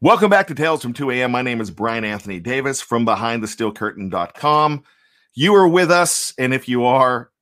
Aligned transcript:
Welcome 0.00 0.30
back 0.30 0.46
to 0.46 0.54
Tales 0.54 0.80
from 0.80 0.92
2 0.92 1.10
a.m. 1.10 1.32
My 1.32 1.42
name 1.42 1.60
is 1.60 1.72
Brian 1.72 2.04
Anthony 2.04 2.38
Davis 2.38 2.80
from 2.80 3.04
BehindTheSteelCurtain.com. 3.04 4.84
You 5.34 5.54
are 5.56 5.66
with 5.66 5.90
us, 5.90 6.32
and 6.38 6.54
if 6.54 6.68
you 6.68 6.84
are 6.84 7.32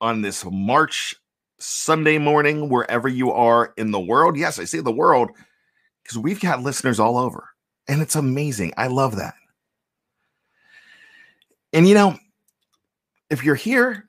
on 0.00 0.22
this 0.22 0.42
March 0.50 1.14
Sunday 1.58 2.16
morning, 2.16 2.70
wherever 2.70 3.08
you 3.08 3.30
are 3.30 3.74
in 3.76 3.90
the 3.90 4.00
world. 4.00 4.38
Yes, 4.38 4.58
I 4.58 4.64
say 4.64 4.80
the 4.80 4.90
world 4.90 5.32
because 6.02 6.16
we've 6.16 6.40
got 6.40 6.62
listeners 6.62 6.98
all 6.98 7.18
over, 7.18 7.50
and 7.86 8.00
it's 8.00 8.16
amazing. 8.16 8.72
I 8.78 8.86
love 8.86 9.16
that. 9.16 9.34
And 11.74 11.86
you 11.86 11.94
know, 11.94 12.16
if 13.28 13.44
you're 13.44 13.54
here, 13.54 14.08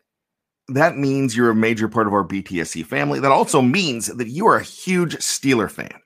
that 0.69 0.95
means 0.95 1.35
you're 1.35 1.49
a 1.49 1.55
major 1.55 1.89
part 1.89 2.07
of 2.07 2.13
our 2.13 2.25
BTSC 2.25 2.85
family. 2.85 3.19
That 3.19 3.33
also 3.33 3.61
means 3.61 4.07
that 4.07 4.29
you 4.29 4.47
are 4.47 4.55
a 4.55 4.63
huge 4.63 5.17
Steeler 5.17 5.69
fan. 5.69 5.99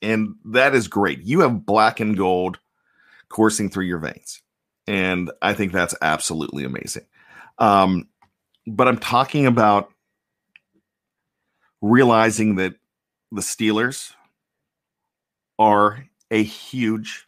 And 0.00 0.36
that 0.44 0.74
is 0.74 0.88
great. 0.88 1.22
You 1.22 1.40
have 1.40 1.66
black 1.66 2.00
and 2.00 2.16
gold 2.16 2.58
coursing 3.28 3.68
through 3.68 3.84
your 3.84 3.98
veins. 3.98 4.42
And 4.86 5.30
I 5.42 5.54
think 5.54 5.72
that's 5.72 5.94
absolutely 6.00 6.64
amazing. 6.64 7.06
Um, 7.58 8.08
but 8.66 8.88
I'm 8.88 8.98
talking 8.98 9.46
about 9.46 9.90
realizing 11.82 12.56
that 12.56 12.74
the 13.32 13.42
Steelers 13.42 14.12
are 15.58 16.04
a 16.30 16.42
huge 16.42 17.26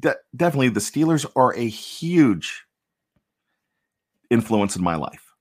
de- 0.00 0.16
definitely 0.34 0.70
the 0.70 0.80
Steelers 0.80 1.26
are 1.36 1.54
a 1.54 1.68
huge 1.68 2.64
influence 4.30 4.76
in 4.76 4.82
my 4.82 4.96
life. 4.96 5.34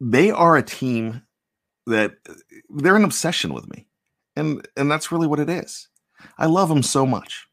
They 0.00 0.30
are 0.30 0.56
a 0.56 0.62
team 0.62 1.22
that 1.86 2.16
they're 2.70 2.96
an 2.96 3.04
obsession 3.04 3.52
with 3.52 3.68
me. 3.68 3.86
And 4.36 4.66
and 4.76 4.90
that's 4.90 5.12
really 5.12 5.26
what 5.26 5.40
it 5.40 5.48
is. 5.48 5.88
I 6.38 6.46
love 6.46 6.68
them 6.68 6.82
so 6.82 7.06
much. 7.06 7.46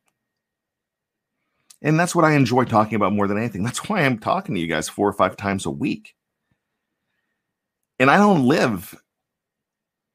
And 1.81 1.99
that's 1.99 2.13
what 2.13 2.25
I 2.25 2.33
enjoy 2.33 2.65
talking 2.65 2.95
about 2.95 3.13
more 3.13 3.27
than 3.27 3.37
anything. 3.37 3.63
That's 3.63 3.89
why 3.89 4.01
I'm 4.01 4.19
talking 4.19 4.55
to 4.55 4.61
you 4.61 4.67
guys 4.67 4.89
four 4.89 5.07
or 5.07 5.13
five 5.13 5.35
times 5.35 5.65
a 5.65 5.71
week. 5.71 6.15
And 7.99 8.09
I 8.09 8.17
don't 8.17 8.45
live 8.45 8.95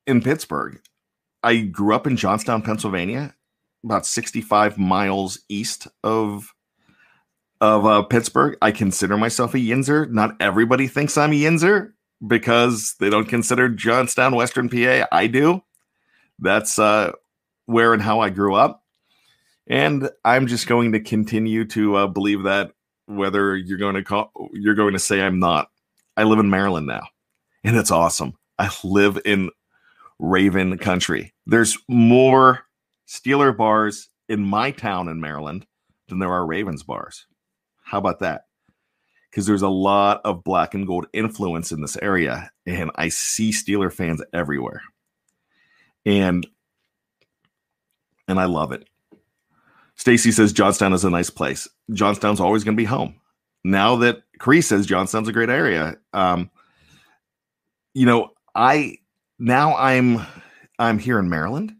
in 0.06 0.22
Pittsburgh. 0.22 0.80
I 1.42 1.58
grew 1.58 1.94
up 1.94 2.06
in 2.06 2.16
Johnstown, 2.16 2.62
Pennsylvania, 2.62 3.34
about 3.84 4.06
65 4.06 4.78
miles 4.78 5.40
east 5.48 5.86
of 6.02 6.52
of 7.60 7.86
uh, 7.86 8.02
Pittsburgh. 8.02 8.58
I 8.60 8.70
consider 8.70 9.16
myself 9.16 9.54
a 9.54 9.58
Yinzer. 9.58 10.10
Not 10.10 10.36
everybody 10.40 10.88
thinks 10.88 11.16
I'm 11.16 11.32
a 11.32 11.36
Yinzer 11.36 11.92
because 12.24 12.94
they 13.00 13.10
don't 13.10 13.28
consider 13.28 13.68
Johnstown, 13.68 14.34
Western 14.34 14.68
PA. 14.68 15.06
I 15.12 15.26
do. 15.26 15.62
That's 16.38 16.78
uh, 16.78 17.12
where 17.66 17.92
and 17.92 18.02
how 18.02 18.20
I 18.20 18.30
grew 18.30 18.54
up. 18.54 18.82
And 19.66 20.08
I'm 20.24 20.46
just 20.46 20.66
going 20.66 20.92
to 20.92 21.00
continue 21.00 21.64
to 21.66 21.96
uh, 21.96 22.06
believe 22.06 22.44
that 22.44 22.72
whether 23.06 23.56
you're 23.56 23.78
going 23.78 23.94
to 23.94 24.04
call, 24.04 24.30
you're 24.52 24.74
going 24.74 24.92
to 24.92 24.98
say 24.98 25.20
I'm 25.20 25.38
not. 25.38 25.68
I 26.16 26.22
live 26.22 26.38
in 26.38 26.50
Maryland 26.50 26.86
now, 26.86 27.02
and 27.64 27.76
it's 27.76 27.90
awesome. 27.90 28.34
I 28.58 28.70
live 28.84 29.18
in 29.24 29.50
Raven 30.18 30.78
country. 30.78 31.34
There's 31.46 31.76
more 31.88 32.62
Steeler 33.08 33.56
bars 33.56 34.08
in 34.28 34.44
my 34.44 34.70
town 34.70 35.08
in 35.08 35.20
Maryland 35.20 35.66
than 36.08 36.18
there 36.18 36.32
are 36.32 36.46
Ravens 36.46 36.82
bars. 36.82 37.26
How 37.82 37.98
about 37.98 38.20
that? 38.20 38.45
Because 39.30 39.46
there's 39.46 39.62
a 39.62 39.68
lot 39.68 40.20
of 40.24 40.44
black 40.44 40.74
and 40.74 40.86
gold 40.86 41.06
influence 41.12 41.72
in 41.72 41.82
this 41.82 41.96
area, 42.00 42.50
and 42.64 42.90
I 42.94 43.08
see 43.10 43.50
Steeler 43.50 43.92
fans 43.92 44.22
everywhere. 44.32 44.82
And 46.06 46.46
and 48.28 48.40
I 48.40 48.44
love 48.46 48.72
it. 48.72 48.88
Stacy 49.96 50.32
says 50.32 50.52
Johnstown 50.52 50.92
is 50.92 51.04
a 51.04 51.10
nice 51.10 51.30
place. 51.30 51.68
Johnstown's 51.92 52.40
always 52.40 52.64
going 52.64 52.76
to 52.76 52.80
be 52.80 52.84
home. 52.84 53.20
Now 53.64 53.96
that 53.96 54.22
Cree 54.38 54.60
says 54.60 54.86
Johnstown's 54.86 55.28
a 55.28 55.32
great 55.32 55.48
area, 55.48 55.96
um, 56.12 56.50
you 57.94 58.06
know, 58.06 58.30
I 58.54 58.98
now 59.38 59.76
I'm 59.76 60.24
I'm 60.78 60.98
here 60.98 61.18
in 61.18 61.28
Maryland, 61.28 61.74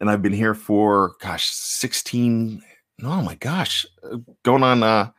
and 0.00 0.10
I've 0.10 0.22
been 0.22 0.32
here 0.32 0.54
for 0.54 1.14
gosh, 1.20 1.46
sixteen. 1.46 2.62
Oh 3.02 3.22
my 3.22 3.36
gosh, 3.36 3.86
uh, 4.02 4.18
going 4.42 4.62
on 4.62 4.82
uh, 4.82 5.10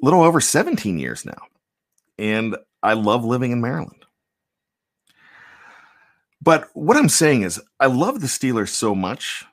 little 0.00 0.22
over 0.22 0.40
seventeen 0.40 0.98
years 0.98 1.24
now, 1.24 1.42
and 2.18 2.56
I 2.82 2.94
love 2.94 3.24
living 3.24 3.52
in 3.52 3.60
Maryland. 3.60 4.04
But 6.42 6.68
what 6.74 6.96
I'm 6.96 7.08
saying 7.08 7.42
is, 7.42 7.60
I 7.80 7.86
love 7.86 8.20
the 8.20 8.28
Steelers 8.28 8.68
so 8.68 8.94
much, 8.94 9.44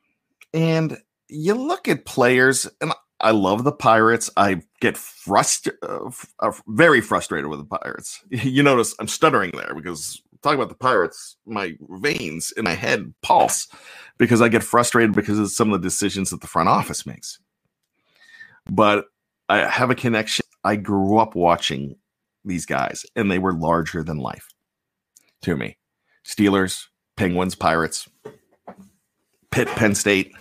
and 0.54 0.98
you 1.28 1.56
look 1.56 1.88
at 1.88 2.06
players, 2.06 2.68
and 2.82 2.94
I 3.20 3.32
love 3.32 3.64
the 3.64 3.72
Pirates. 3.72 4.30
I 4.38 4.62
get 4.82 4.98
frustrated, 4.98 5.80
uh, 5.82 6.12
uh, 6.40 6.52
very 6.68 7.02
frustrated 7.02 7.50
with 7.50 7.60
the 7.60 7.78
Pirates. 7.78 8.22
You 8.30 8.64
notice 8.64 8.94
I'm 9.00 9.08
stuttering 9.08 9.52
there 9.52 9.74
because 9.74 10.22
talking 10.44 10.60
about 10.60 10.70
the 10.70 10.76
Pirates, 10.76 11.38
my 11.46 11.76
veins 11.90 12.52
in 12.56 12.66
my 12.66 12.74
head 12.74 13.14
pulse 13.22 13.68
because 14.18 14.42
I 14.42 14.50
get 14.50 14.64
frustrated 14.64 15.14
because 15.16 15.40
of 15.40 15.50
some 15.50 15.72
of 15.72 15.82
the 15.82 15.88
decisions 15.88 16.30
that 16.30 16.42
the 16.42 16.48
front 16.48 16.70
office 16.70 17.06
makes. 17.06 17.40
But 18.70 19.06
I 19.50 19.68
have 19.68 19.90
a 19.90 19.96
connection. 19.96 20.46
I 20.64 20.76
grew 20.76 21.18
up 21.18 21.36
watching 21.36 21.96
these 22.46 22.66
guys, 22.66 23.06
and 23.16 23.32
they 23.32 23.40
were 23.40 23.54
larger 23.54 24.04
than 24.04 24.18
life 24.18 24.48
to 25.42 25.56
me. 25.56 25.78
Steelers, 26.26 26.86
Penguins, 27.18 27.56
Pirates, 27.56 28.08
Pitt, 29.52 29.68
Penn 29.70 29.96
State. 29.96 30.34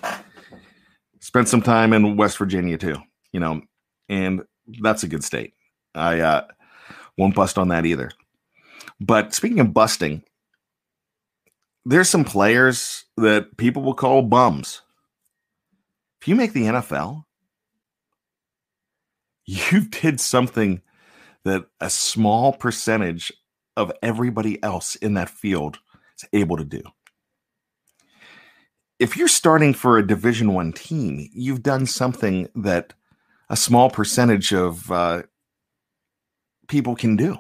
Spent 1.21 1.49
some 1.49 1.63
time 1.63 1.93
in 1.93 2.17
West 2.17 2.39
Virginia 2.39 2.79
too, 2.79 2.97
you 3.33 3.41
know, 3.41 3.63
and 4.09 4.43
that's 4.81 5.03
a 5.03 5.09
good 5.09 5.25
state. 5.25 5.55
I 5.95 6.21
uh, 6.21 6.47
won't 7.17 7.35
bust 7.35 7.59
on 7.59 7.69
that 7.69 7.87
either. 7.87 8.11
But 9.01 9.35
speaking 9.35 9.61
of 9.61 9.75
busting, 9.75 10.23
there's 11.85 12.09
some 12.09 12.25
players 12.25 13.05
that 13.17 13.57
people 13.57 13.83
will 13.83 13.95
call 13.95 14.23
bums. 14.23 14.83
If 16.21 16.29
you 16.29 16.35
make 16.35 16.53
the 16.53 16.65
NFL, 16.65 17.25
you 19.47 19.83
did 19.89 20.21
something 20.21 20.83
that 21.45 21.67
a 21.81 21.91
small 21.91 22.53
percentage 22.53 23.33
of 23.77 23.93
everybody 24.03 24.63
else 24.63 24.95
in 24.97 25.15
that 25.15 25.31
field 25.31 25.79
is 26.19 26.29
able 26.33 26.57
to 26.57 26.65
do. 26.65 26.83
If 28.99 29.17
you're 29.17 29.29
starting 29.29 29.75
for 29.75 29.99
a 29.99 30.07
Division 30.07 30.55
One 30.55 30.73
team, 30.73 31.29
you've 31.33 31.63
done 31.63 31.87
something 31.87 32.49
that 32.55 32.95
a 33.51 33.57
small 33.57 33.91
percentage 33.91 34.53
of 34.53 34.91
uh, 34.93 35.23
people 36.69 36.95
can 36.95 37.17
do, 37.17 37.37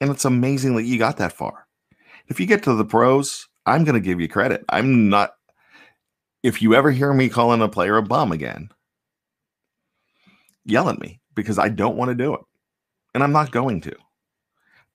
and 0.00 0.10
it's 0.10 0.24
amazing 0.24 0.76
that 0.76 0.84
you 0.84 0.98
got 0.98 1.16
that 1.16 1.32
far. 1.32 1.66
If 2.28 2.38
you 2.38 2.46
get 2.46 2.62
to 2.64 2.74
the 2.74 2.84
pros, 2.84 3.48
I'm 3.66 3.82
going 3.82 3.94
to 3.94 4.00
give 4.00 4.20
you 4.20 4.28
credit. 4.28 4.64
I'm 4.68 5.08
not. 5.08 5.32
If 6.42 6.62
you 6.62 6.74
ever 6.74 6.90
hear 6.92 7.12
me 7.12 7.28
calling 7.28 7.60
a 7.60 7.68
player 7.68 7.96
a 7.96 8.02
bum 8.02 8.30
again, 8.30 8.70
yell 10.64 10.88
at 10.88 11.00
me 11.00 11.20
because 11.34 11.58
I 11.58 11.68
don't 11.68 11.96
want 11.96 12.10
to 12.10 12.14
do 12.14 12.34
it. 12.34 12.40
And 13.14 13.22
I'm 13.22 13.32
not 13.32 13.50
going 13.50 13.80
to 13.82 13.94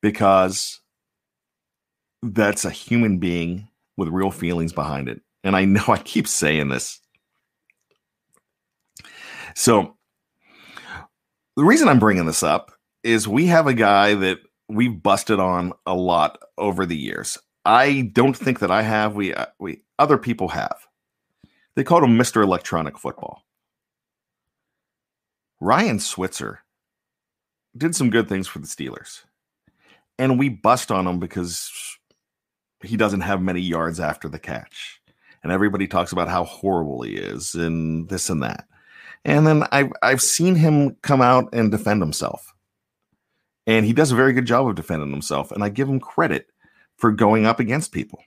because 0.01 0.79
that's 2.21 2.65
a 2.65 2.71
human 2.71 3.17
being 3.17 3.67
with 3.97 4.09
real 4.09 4.31
feelings 4.31 4.73
behind 4.73 5.09
it. 5.09 5.21
And 5.43 5.55
I 5.55 5.65
know 5.65 5.83
I 5.87 5.97
keep 5.97 6.27
saying 6.27 6.69
this. 6.69 6.99
So, 9.55 9.95
the 11.55 11.63
reason 11.63 11.87
I'm 11.87 11.99
bringing 11.99 12.25
this 12.25 12.43
up 12.43 12.73
is 13.03 13.27
we 13.27 13.45
have 13.45 13.67
a 13.67 13.73
guy 13.73 14.13
that 14.15 14.39
we've 14.67 15.01
busted 15.01 15.39
on 15.39 15.71
a 15.85 15.93
lot 15.93 16.39
over 16.57 16.85
the 16.85 16.97
years. 16.97 17.37
I 17.63 18.11
don't 18.13 18.35
think 18.35 18.59
that 18.59 18.71
I 18.71 18.81
have. 18.81 19.15
We 19.15 19.33
uh, 19.33 19.45
we 19.59 19.81
other 19.97 20.17
people 20.17 20.49
have. 20.49 20.75
They 21.75 21.83
called 21.83 22.03
him 22.03 22.17
Mr. 22.17 22.43
Electronic 22.43 22.97
Football. 22.97 23.44
Ryan 25.65 25.97
Switzer 25.97 26.59
did 27.75 27.95
some 27.95 28.11
good 28.11 28.29
things 28.29 28.47
for 28.47 28.59
the 28.59 28.67
Steelers. 28.67 29.23
And 30.19 30.37
we 30.37 30.47
bust 30.47 30.91
on 30.91 31.07
him 31.07 31.19
because 31.19 31.97
he 32.83 32.95
doesn't 32.95 33.21
have 33.21 33.41
many 33.41 33.61
yards 33.61 33.99
after 33.99 34.29
the 34.29 34.37
catch. 34.37 35.01
And 35.41 35.51
everybody 35.51 35.87
talks 35.87 36.11
about 36.11 36.29
how 36.29 36.43
horrible 36.43 37.01
he 37.01 37.15
is 37.15 37.55
and 37.55 38.07
this 38.09 38.29
and 38.29 38.43
that. 38.43 38.67
And 39.25 39.47
then 39.47 39.63
I've, 39.71 39.91
I've 40.03 40.21
seen 40.21 40.53
him 40.53 40.97
come 41.01 41.23
out 41.23 41.49
and 41.51 41.71
defend 41.71 41.99
himself. 41.99 42.53
And 43.65 43.87
he 43.87 43.93
does 43.93 44.11
a 44.11 44.15
very 44.15 44.33
good 44.33 44.45
job 44.45 44.67
of 44.67 44.75
defending 44.75 45.09
himself. 45.09 45.51
And 45.51 45.63
I 45.63 45.69
give 45.69 45.89
him 45.89 45.99
credit 45.99 46.45
for 46.95 47.11
going 47.11 47.47
up 47.47 47.59
against 47.59 47.91
people 47.91 48.19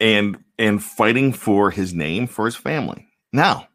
and 0.00 0.42
and 0.58 0.82
fighting 0.82 1.32
for 1.32 1.70
his 1.70 1.94
name 1.94 2.26
for 2.26 2.46
his 2.46 2.56
family. 2.56 3.06
Now, 3.32 3.68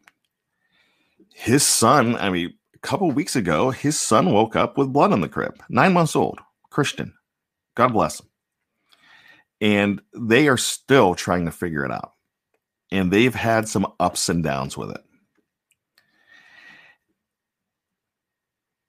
his 1.34 1.66
son, 1.66 2.14
I 2.16 2.30
mean, 2.30 2.54
a 2.76 2.78
couple 2.78 3.10
weeks 3.10 3.34
ago, 3.34 3.70
his 3.70 4.00
son 4.00 4.32
woke 4.32 4.54
up 4.54 4.78
with 4.78 4.92
blood 4.92 5.12
in 5.12 5.20
the 5.20 5.28
crib, 5.28 5.60
nine 5.68 5.92
months 5.92 6.14
old, 6.14 6.38
Christian. 6.70 7.12
God 7.74 7.92
bless 7.92 8.20
him. 8.20 8.28
And 9.60 10.00
they 10.14 10.46
are 10.46 10.56
still 10.56 11.16
trying 11.16 11.44
to 11.46 11.50
figure 11.50 11.84
it 11.84 11.90
out. 11.90 12.12
And 12.92 13.10
they've 13.10 13.34
had 13.34 13.68
some 13.68 13.92
ups 13.98 14.28
and 14.28 14.44
downs 14.44 14.76
with 14.76 14.92
it. 14.92 15.04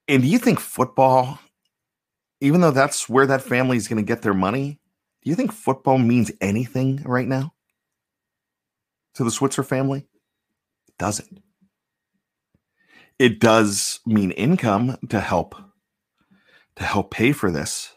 And 0.07 0.21
do 0.21 0.27
you 0.29 0.37
think 0.37 0.59
football, 0.59 1.39
even 2.41 2.61
though 2.61 2.69
that's 2.69 3.09
where 3.09 3.25
that 3.25 3.41
family 3.41 3.75
is 3.75 3.87
going 3.87 3.97
to 3.97 4.07
get 4.07 4.21
their 4.21 4.35
money, 4.35 4.79
do 5.23 5.31
you 5.31 5.35
think 5.35 5.51
football 5.51 5.97
means 5.97 6.31
anything 6.41 7.01
right 7.05 7.27
now 7.27 7.53
to 9.15 9.23
the 9.23 9.31
Switzer 9.31 9.63
family? 9.63 10.05
It 10.87 10.97
doesn't 10.99 11.41
it 13.19 13.39
does 13.39 13.99
mean 14.05 14.31
income 14.31 14.97
to 15.09 15.19
help 15.19 15.55
to 16.75 16.83
help 16.83 17.11
pay 17.11 17.31
for 17.31 17.51
this. 17.51 17.93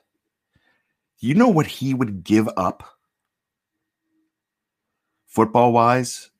You 1.19 1.35
know 1.35 1.49
what 1.49 1.67
he 1.67 1.95
would 1.95 2.23
give 2.23 2.49
up 2.57 2.85
football 5.27 5.73
wise 5.73 6.31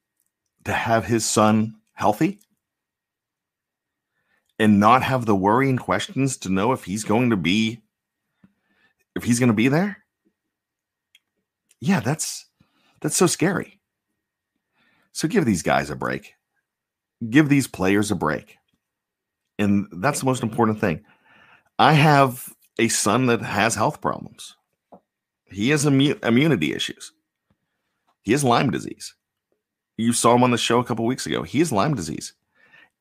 to 0.65 0.73
have 0.73 1.05
his 1.05 1.25
son 1.25 1.75
healthy 1.95 2.39
and 4.59 4.79
not 4.79 5.03
have 5.03 5.27
the 5.27 5.35
worrying 5.35 5.79
questions 5.79 6.37
to 6.37 6.49
know 6.49 6.73
if 6.73 6.85
he's 6.85 7.03
going 7.03 7.31
to 7.31 7.37
be 7.37 7.83
if 9.17 9.25
he's 9.25 9.41
going 9.41 9.49
to 9.49 9.55
be 9.55 9.69
there? 9.69 10.05
Yeah, 11.81 11.99
that's 12.01 12.47
that's 13.01 13.17
so 13.17 13.27
scary. 13.27 13.81
So 15.13 15.27
give 15.27 15.45
these 15.45 15.63
guys 15.63 15.91
a 15.91 15.97
break. 15.97 16.35
Give 17.29 17.49
these 17.49 17.67
players 17.67 18.13
a 18.13 18.15
break. 18.15 18.58
And 19.59 19.89
that's 19.93 20.21
the 20.21 20.27
most 20.27 20.43
important 20.43 20.81
thing. 20.81 21.05
I 21.79 21.93
have 21.93 22.53
a 22.79 22.89
son 22.89 23.27
that 23.27 23.43
has 23.43 23.75
health 23.75 24.01
problems. 24.01 24.57
He 25.51 25.71
has 25.71 25.85
immu- 25.85 26.23
immunity 26.25 26.73
issues. 26.73 27.13
He 28.23 28.33
has 28.33 28.45
Lyme 28.45 28.71
disease. 28.71 29.15
You 29.97 30.13
saw 30.13 30.35
him 30.35 30.45
on 30.45 30.51
the 30.51 30.59
show 30.59 30.79
a 30.79 30.85
couple 30.85 31.07
weeks 31.07 31.27
ago. 31.27 31.43
He 31.43 31.59
has 31.59 31.73
Lyme 31.73 31.95
disease, 31.95 32.35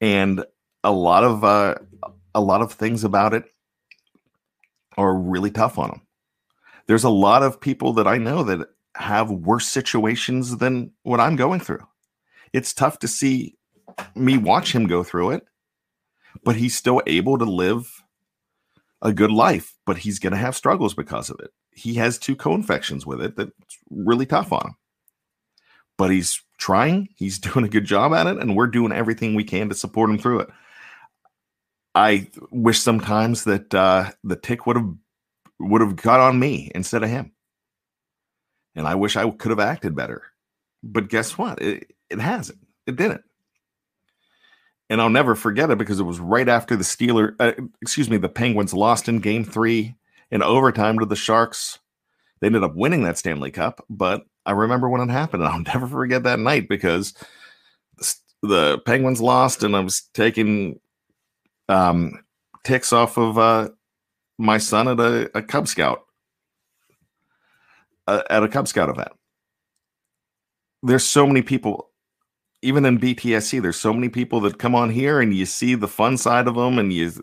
and 0.01 0.43
a 0.83 0.91
lot 0.91 1.23
of 1.23 1.43
uh, 1.43 1.75
a 2.33 2.41
lot 2.41 2.61
of 2.61 2.71
things 2.71 3.03
about 3.03 3.33
it 3.33 3.43
are 4.97 5.13
really 5.13 5.51
tough 5.51 5.77
on 5.77 5.91
him. 5.91 6.01
There's 6.87 7.03
a 7.03 7.09
lot 7.09 7.43
of 7.43 7.59
people 7.59 7.93
that 7.93 8.07
I 8.07 8.17
know 8.17 8.43
that 8.43 8.67
have 8.95 9.29
worse 9.29 9.67
situations 9.67 10.57
than 10.57 10.91
what 11.03 11.19
I'm 11.19 11.35
going 11.35 11.59
through. 11.59 11.85
It's 12.53 12.73
tough 12.73 12.99
to 12.99 13.07
see 13.07 13.57
me 14.15 14.37
watch 14.37 14.71
him 14.71 14.87
go 14.87 15.03
through 15.03 15.31
it 15.31 15.43
but 16.43 16.55
he's 16.55 16.75
still 16.75 17.01
able 17.07 17.37
to 17.37 17.45
live 17.45 18.03
a 19.01 19.13
good 19.13 19.31
life, 19.31 19.73
but 19.85 19.97
he's 19.97 20.19
going 20.19 20.31
to 20.31 20.37
have 20.37 20.55
struggles 20.55 20.93
because 20.93 21.29
of 21.29 21.39
it. 21.39 21.51
He 21.71 21.93
has 21.95 22.17
two 22.17 22.35
co-infections 22.35 23.05
with 23.05 23.21
it 23.21 23.35
that's 23.35 23.51
really 23.89 24.25
tough 24.25 24.51
on 24.51 24.67
him. 24.67 24.75
But 25.97 26.11
he's 26.11 26.41
trying, 26.57 27.09
he's 27.15 27.39
doing 27.39 27.65
a 27.65 27.69
good 27.69 27.85
job 27.85 28.13
at 28.13 28.27
it, 28.27 28.37
and 28.37 28.55
we're 28.55 28.67
doing 28.67 28.91
everything 28.91 29.35
we 29.35 29.43
can 29.43 29.69
to 29.69 29.75
support 29.75 30.09
him 30.09 30.17
through 30.17 30.41
it. 30.41 30.49
I 31.95 32.29
wish 32.51 32.79
sometimes 32.79 33.43
that 33.45 33.73
uh, 33.73 34.11
the 34.23 34.35
tick 34.35 34.67
would 34.67 34.75
have 34.75 34.93
would 35.59 35.81
have 35.81 35.95
got 35.95 36.19
on 36.19 36.37
me 36.37 36.71
instead 36.75 37.01
of 37.01 37.09
him. 37.09 37.31
And 38.75 38.87
I 38.87 38.93
wish 38.93 39.15
I 39.15 39.27
could 39.31 39.49
have 39.49 39.59
acted 39.59 39.95
better. 39.95 40.21
But 40.83 41.09
guess 41.09 41.39
what? 41.39 41.59
It, 41.59 41.95
it 42.11 42.19
hasn't. 42.19 42.59
It 42.85 42.95
didn't 42.95 43.23
and 44.89 45.01
I'll 45.01 45.09
never 45.09 45.35
forget 45.35 45.69
it 45.69 45.77
because 45.77 45.99
it 45.99 46.03
was 46.03 46.19
right 46.19 46.47
after 46.47 46.75
the 46.75 46.83
Steeler, 46.83 47.35
uh, 47.39 47.53
excuse 47.81 48.09
me, 48.09 48.17
the 48.17 48.29
Penguins 48.29 48.73
lost 48.73 49.09
in 49.09 49.19
Game 49.19 49.43
Three 49.43 49.95
in 50.31 50.41
overtime 50.41 50.99
to 50.99 51.05
the 51.05 51.15
Sharks. 51.15 51.79
They 52.39 52.47
ended 52.47 52.63
up 52.63 52.75
winning 52.75 53.03
that 53.03 53.17
Stanley 53.17 53.51
Cup, 53.51 53.83
but 53.89 54.23
I 54.45 54.51
remember 54.51 54.89
when 54.89 55.01
it 55.01 55.11
happened, 55.11 55.43
and 55.43 55.51
I'll 55.51 55.59
never 55.73 55.87
forget 55.87 56.23
that 56.23 56.39
night 56.39 56.69
because 56.69 57.13
the 58.41 58.79
Penguins 58.79 59.21
lost, 59.21 59.63
and 59.63 59.75
I 59.75 59.81
was 59.81 60.01
taking 60.13 60.79
um, 61.67 62.23
ticks 62.63 62.93
off 62.93 63.17
of 63.17 63.37
uh, 63.37 63.69
my 64.37 64.57
son 64.57 64.87
at 64.87 64.99
a, 64.99 65.37
a 65.37 65.41
Cub 65.41 65.67
Scout 65.67 66.03
uh, 68.07 68.23
at 68.29 68.43
a 68.43 68.47
Cub 68.47 68.67
Scout 68.67 68.89
event. 68.89 69.11
There's 70.83 71.03
so 71.03 71.25
many 71.25 71.41
people 71.41 71.86
even 72.67 72.83
in 72.83 72.99
BTSC, 72.99 73.61
there's 73.61 73.79
so 73.79 73.93
many 73.93 74.09
people 74.09 74.41
that 74.41 74.59
come 74.59 74.75
on 74.75 74.89
here 74.89 75.21
and 75.21 75.33
you 75.33 75.45
see 75.45 75.73
the 75.73 75.87
fun 75.87 76.17
side 76.17 76.49
of 76.49 76.55
them 76.55 76.77
and 76.77 76.91
you 76.91 77.13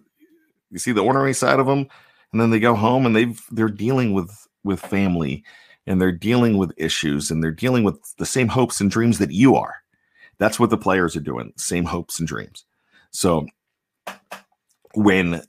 you 0.70 0.78
see 0.78 0.90
the 0.90 1.02
ornery 1.02 1.34
side 1.34 1.60
of 1.60 1.66
them, 1.66 1.86
and 2.32 2.40
then 2.40 2.48
they 2.48 2.58
go 2.58 2.74
home 2.74 3.04
and 3.04 3.14
they've 3.14 3.38
they're 3.50 3.68
dealing 3.68 4.14
with 4.14 4.48
with 4.64 4.80
family 4.80 5.44
and 5.86 6.00
they're 6.00 6.10
dealing 6.12 6.56
with 6.56 6.72
issues 6.78 7.30
and 7.30 7.44
they're 7.44 7.50
dealing 7.50 7.84
with 7.84 7.98
the 8.16 8.24
same 8.24 8.48
hopes 8.48 8.80
and 8.80 8.90
dreams 8.90 9.18
that 9.18 9.32
you 9.32 9.54
are. 9.54 9.74
That's 10.38 10.58
what 10.58 10.70
the 10.70 10.78
players 10.78 11.14
are 11.14 11.20
doing, 11.20 11.52
same 11.56 11.84
hopes 11.84 12.18
and 12.18 12.26
dreams. 12.26 12.64
So 13.10 13.46
when 14.94 15.42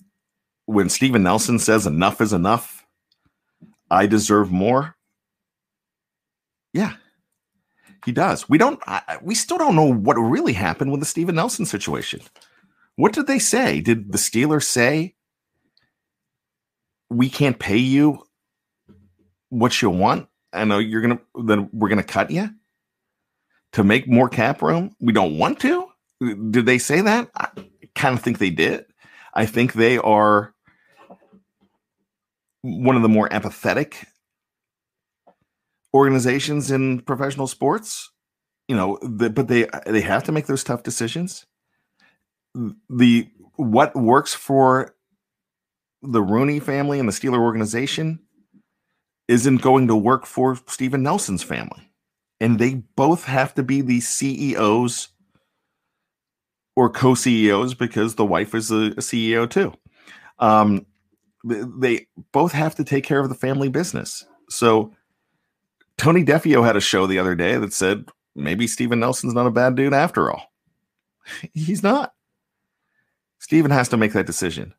when 0.66 0.90
Steven 0.90 1.24
Nelson 1.24 1.58
says 1.58 1.88
enough 1.88 2.20
is 2.20 2.34
enough, 2.34 2.86
I 3.90 4.08
deserve 4.08 4.52
more. 4.52 4.98
Yeah, 6.74 6.96
he 8.04 8.12
does. 8.12 8.50
We 8.50 8.58
don't. 8.58 8.80
I, 8.88 9.18
we 9.22 9.36
still 9.36 9.58
don't 9.58 9.76
know 9.76 9.92
what 9.94 10.16
really 10.16 10.54
happened 10.54 10.92
with 10.92 11.00
the 11.00 11.06
Steven 11.06 11.36
Nelson 11.36 11.66
situation. 11.66 12.22
What 12.96 13.14
did 13.14 13.28
they 13.28 13.40
say? 13.40 13.82
Did 13.82 14.12
the 14.12 14.18
Steelers 14.18 14.64
say 14.64 15.16
we 17.10 17.30
can't 17.30 17.60
pay 17.60 17.78
you 17.78 18.24
what 19.50 19.82
you 19.82 19.90
want? 19.90 20.28
I 20.54 20.66
know 20.66 20.80
you're 20.80 21.02
gonna 21.02 21.20
then 21.44 21.70
we're 21.74 21.90
gonna 21.90 22.04
cut 22.04 22.32
you 22.32 22.50
to 23.74 23.84
make 23.84 24.08
more 24.08 24.30
cap 24.30 24.62
room. 24.62 24.96
We 25.00 25.14
don't 25.14 25.38
want 25.38 25.60
to. 25.62 25.88
Did 26.22 26.66
they 26.66 26.78
say 26.78 27.02
that? 27.02 27.30
I 27.36 27.50
kind 27.94 28.18
of 28.18 28.24
think 28.24 28.38
they 28.38 28.50
did. 28.50 28.86
I 29.34 29.46
think 29.46 29.74
they 29.74 29.98
are 29.98 30.54
one 32.62 32.96
of 32.96 33.02
the 33.02 33.10
more 33.10 33.30
empathetic 33.30 34.06
organizations 35.96 36.70
in 36.70 37.00
professional 37.00 37.48
sports. 37.48 38.12
You 38.68 38.76
know, 38.76 39.00
the, 39.02 39.30
but 39.30 39.48
they 39.48 39.68
they 39.88 40.02
have 40.02 40.24
to 40.24 40.32
make 40.32 40.48
those 40.48 40.64
tough 40.64 40.84
decisions. 40.84 41.46
The 42.90 43.30
what 43.56 43.96
works 43.96 44.34
for 44.34 44.96
the 46.02 46.22
Rooney 46.22 46.60
family 46.60 47.00
and 47.00 47.08
the 47.08 47.14
Steeler 47.14 47.40
organization 47.40 48.20
isn't 49.28 49.62
going 49.62 49.88
to 49.88 49.96
work 49.96 50.26
for 50.26 50.58
Steven 50.68 51.02
Nelson's 51.02 51.44
family. 51.44 51.90
And 52.40 52.60
they 52.60 52.76
both 52.96 53.26
have 53.26 53.56
to 53.56 53.64
be 53.64 53.82
the 53.82 54.02
CEOs 54.02 55.10
or 56.76 56.90
co 56.90 57.16
CEOs 57.16 57.74
because 57.74 58.16
the 58.16 58.26
wife 58.26 58.54
is 58.54 58.72
a, 58.72 58.76
a 58.76 59.02
CEO 59.02 59.50
too. 59.50 59.74
Um, 60.40 60.86
they 61.44 62.08
both 62.34 62.52
have 62.52 62.76
to 62.76 62.84
take 62.84 63.04
care 63.04 63.20
of 63.20 63.30
the 63.30 63.36
family 63.36 63.70
business. 63.70 64.26
So 64.50 64.92
Tony 65.98 66.24
Defeo 66.24 66.66
had 66.66 66.76
a 66.76 66.82
show 66.82 67.08
the 67.08 67.20
other 67.20 67.36
day 67.36 67.58
that 67.58 67.74
said 67.74 68.10
maybe 68.36 68.68
Steven 68.68 69.00
Nelson's 69.00 69.34
not 69.34 69.48
a 69.48 69.52
bad 69.52 69.76
dude 69.76 69.94
after 69.94 70.32
all. 70.32 70.52
He's 71.54 71.84
not. 71.84 72.14
Steven 73.40 73.72
has 73.72 73.90
to 73.90 73.98
make 73.98 74.14
that 74.14 74.26
decision. 74.26 74.74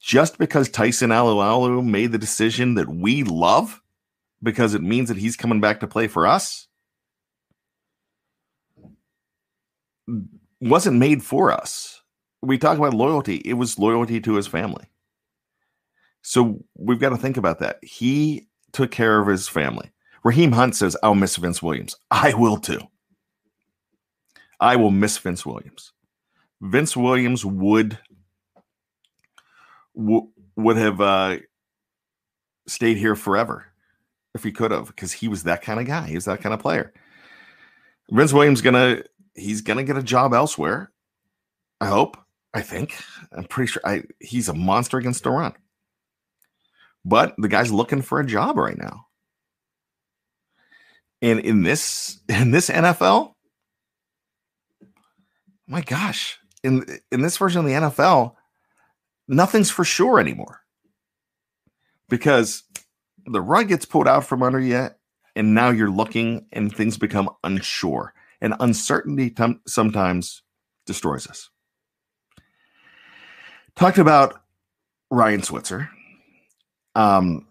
Just 0.00 0.36
because 0.38 0.68
Tyson 0.68 1.10
Alualu 1.10 1.84
made 1.84 2.12
the 2.12 2.18
decision 2.18 2.74
that 2.74 2.88
we 2.88 3.22
love 3.22 3.80
because 4.42 4.74
it 4.74 4.82
means 4.82 5.08
that 5.08 5.18
he's 5.18 5.36
coming 5.36 5.60
back 5.60 5.80
to 5.80 5.86
play 5.86 6.08
for 6.08 6.26
us 6.26 6.66
wasn't 10.60 10.98
made 10.98 11.22
for 11.22 11.52
us. 11.52 12.02
We 12.40 12.58
talk 12.58 12.78
about 12.78 12.94
loyalty, 12.94 13.36
it 13.36 13.54
was 13.54 13.78
loyalty 13.78 14.20
to 14.20 14.34
his 14.34 14.46
family. 14.46 14.84
So 16.22 16.64
we've 16.76 17.00
got 17.00 17.10
to 17.10 17.16
think 17.16 17.36
about 17.36 17.58
that. 17.60 17.82
He 17.82 18.48
took 18.72 18.90
care 18.90 19.20
of 19.20 19.26
his 19.26 19.48
family. 19.48 19.90
Raheem 20.24 20.52
Hunt 20.52 20.76
says, 20.76 20.96
I'll 21.02 21.14
miss 21.14 21.36
Vince 21.36 21.62
Williams. 21.62 21.96
I 22.10 22.34
will 22.34 22.58
too. 22.58 22.80
I 24.60 24.76
will 24.76 24.92
miss 24.92 25.18
Vince 25.18 25.44
Williams. 25.44 25.92
Vince 26.60 26.96
Williams 26.96 27.44
would 27.44 27.98
w- 29.96 30.28
would 30.56 30.76
have 30.76 31.00
uh, 31.00 31.38
stayed 32.66 32.96
here 32.96 33.16
forever 33.16 33.66
if 34.34 34.44
he 34.44 34.52
could 34.52 34.70
have, 34.70 34.86
because 34.86 35.12
he 35.12 35.26
was 35.26 35.42
that 35.42 35.62
kind 35.62 35.80
of 35.80 35.86
guy. 35.86 36.06
He 36.06 36.14
was 36.14 36.26
that 36.26 36.40
kind 36.40 36.54
of 36.54 36.60
player. 36.60 36.92
Vince 38.10 38.32
Williams 38.32 38.60
gonna 38.60 39.02
he's 39.34 39.62
gonna 39.62 39.82
get 39.82 39.96
a 39.96 40.02
job 40.02 40.32
elsewhere. 40.34 40.92
I 41.80 41.86
hope. 41.86 42.16
I 42.54 42.60
think. 42.60 43.02
I'm 43.32 43.44
pretty 43.44 43.72
sure 43.72 43.82
I 43.84 44.04
he's 44.20 44.48
a 44.48 44.54
monster 44.54 44.98
against 44.98 45.24
the 45.24 45.30
run. 45.30 45.54
But 47.04 47.34
the 47.38 47.48
guy's 47.48 47.72
looking 47.72 48.02
for 48.02 48.20
a 48.20 48.26
job 48.26 48.56
right 48.56 48.78
now. 48.78 49.06
And 51.22 51.38
in 51.40 51.62
this 51.62 52.20
in 52.28 52.50
this 52.50 52.68
NFL, 52.68 53.32
my 55.66 55.80
gosh, 55.80 56.38
in 56.62 56.84
in 57.10 57.22
this 57.22 57.38
version 57.38 57.60
of 57.60 57.66
the 57.66 57.72
NFL, 57.72 58.34
nothing's 59.28 59.70
for 59.70 59.84
sure 59.84 60.18
anymore. 60.18 60.60
Because 62.08 62.64
the 63.24 63.40
rug 63.40 63.68
gets 63.68 63.86
pulled 63.86 64.08
out 64.08 64.26
from 64.26 64.42
under 64.42 64.60
you, 64.60 64.88
and 65.36 65.54
now 65.54 65.70
you're 65.70 65.90
looking 65.90 66.46
and 66.52 66.74
things 66.74 66.98
become 66.98 67.30
unsure. 67.44 68.12
And 68.40 68.54
uncertainty 68.58 69.30
t- 69.30 69.60
sometimes 69.68 70.42
destroys 70.84 71.28
us. 71.28 71.48
Talked 73.76 73.98
about 73.98 74.42
Ryan 75.10 75.44
Switzer. 75.44 75.88
Um, 76.96 77.46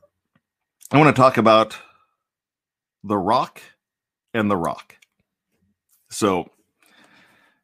I 0.91 0.97
want 0.97 1.15
to 1.15 1.19
talk 1.19 1.37
about 1.37 1.77
The 3.03 3.17
Rock 3.17 3.61
and 4.33 4.49
The 4.49 4.57
Rock. 4.57 4.97
So, 6.09 6.49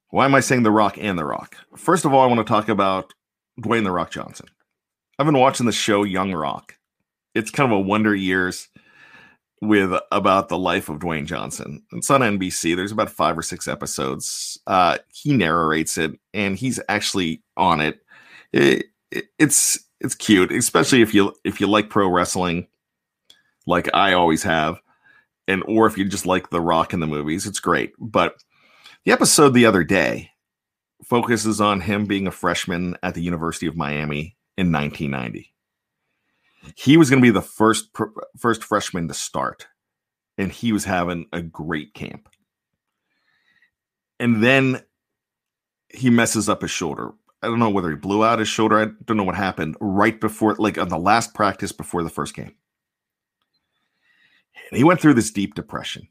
why 0.09 0.25
am 0.25 0.35
I 0.35 0.39
saying 0.39 0.63
The 0.63 0.71
Rock 0.71 0.97
and 0.99 1.17
The 1.17 1.25
Rock? 1.25 1.57
First 1.75 2.05
of 2.05 2.13
all, 2.13 2.21
I 2.21 2.27
want 2.27 2.45
to 2.45 2.51
talk 2.51 2.69
about 2.69 3.13
Dwayne 3.61 3.83
The 3.83 3.91
Rock 3.91 4.11
Johnson. 4.11 4.47
I've 5.19 5.25
been 5.25 5.37
watching 5.37 5.65
the 5.65 5.71
show 5.71 6.03
Young 6.03 6.33
Rock. 6.33 6.77
It's 7.33 7.51
kind 7.51 7.71
of 7.71 7.77
a 7.77 7.81
Wonder 7.81 8.15
Years 8.15 8.69
with 9.61 9.91
about 10.11 10.49
the 10.49 10.57
life 10.57 10.89
of 10.89 10.99
Dwayne 10.99 11.25
Johnson. 11.25 11.83
It's 11.91 12.09
on 12.11 12.21
NBC. 12.21 12.75
There's 12.75 12.91
about 12.91 13.09
five 13.09 13.37
or 13.37 13.41
six 13.41 13.67
episodes. 13.67 14.59
Uh, 14.67 14.97
he 15.11 15.35
narrates 15.35 15.97
it, 15.97 16.17
and 16.33 16.55
he's 16.55 16.79
actually 16.87 17.41
on 17.55 17.81
it. 17.81 17.99
it, 18.53 18.85
it 19.11 19.25
it's 19.39 19.79
it's 19.99 20.15
cute, 20.15 20.51
especially 20.51 21.01
if 21.01 21.13
you 21.13 21.33
if 21.43 21.59
you 21.59 21.67
like 21.67 21.89
pro 21.89 22.07
wrestling, 22.07 22.67
like 23.65 23.89
I 23.93 24.13
always 24.13 24.43
have, 24.43 24.79
and 25.47 25.63
or 25.67 25.87
if 25.87 25.97
you 25.97 26.05
just 26.05 26.25
like 26.25 26.49
The 26.49 26.61
Rock 26.61 26.93
in 26.93 26.99
the 26.99 27.07
movies, 27.07 27.45
it's 27.45 27.59
great. 27.59 27.93
But 27.99 28.35
the 29.05 29.11
episode 29.11 29.49
the 29.49 29.65
other 29.65 29.83
day 29.83 30.31
focuses 31.03 31.61
on 31.61 31.81
him 31.81 32.05
being 32.05 32.27
a 32.27 32.31
freshman 32.31 32.95
at 33.03 33.13
the 33.13 33.21
University 33.21 33.67
of 33.67 33.75
Miami 33.75 34.35
in 34.57 34.71
1990. 34.71 35.53
He 36.75 36.97
was 36.97 37.09
going 37.09 37.21
to 37.21 37.25
be 37.25 37.31
the 37.31 37.41
first 37.41 37.89
first 38.37 38.63
freshman 38.63 39.07
to 39.07 39.13
start, 39.13 39.67
and 40.37 40.51
he 40.51 40.71
was 40.73 40.83
having 40.83 41.27
a 41.31 41.41
great 41.41 41.93
camp. 41.93 42.29
And 44.19 44.43
then 44.43 44.81
he 45.89 46.09
messes 46.09 46.49
up 46.49 46.61
his 46.63 46.71
shoulder 46.71 47.13
I 47.41 47.47
don't 47.47 47.59
know 47.59 47.69
whether 47.69 47.89
he 47.89 47.95
blew 47.95 48.25
out 48.25 48.39
his 48.39 48.47
shoulder. 48.47 48.79
I 48.79 48.87
don't 49.05 49.17
know 49.17 49.23
what 49.23 49.35
happened 49.35 49.75
right 49.79 50.19
before, 50.19 50.55
like 50.55 50.77
on 50.77 50.89
the 50.89 50.97
last 50.97 51.33
practice 51.33 51.71
before 51.71 52.03
the 52.03 52.09
first 52.09 52.33
game. 52.33 52.55
And 54.69 54.77
he 54.77 54.83
went 54.83 55.01
through 55.01 55.13
this 55.13 55.31
deep 55.31 55.55
depression. 55.55 56.07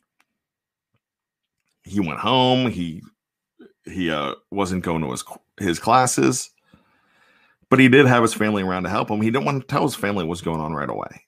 He 1.82 2.00
went 2.00 2.20
home. 2.20 2.70
He 2.70 3.02
he 3.84 4.10
uh, 4.10 4.34
wasn't 4.50 4.84
going 4.84 5.02
to 5.02 5.10
his 5.10 5.24
his 5.58 5.78
classes, 5.78 6.50
but 7.70 7.78
he 7.78 7.88
did 7.88 8.06
have 8.06 8.22
his 8.22 8.34
family 8.34 8.62
around 8.62 8.84
to 8.84 8.90
help 8.90 9.10
him. 9.10 9.20
He 9.20 9.30
didn't 9.30 9.44
want 9.44 9.60
to 9.60 9.66
tell 9.66 9.82
his 9.82 9.94
family 9.94 10.24
what 10.24 10.30
was 10.30 10.42
going 10.42 10.60
on 10.60 10.72
right 10.72 10.90
away. 10.90 11.24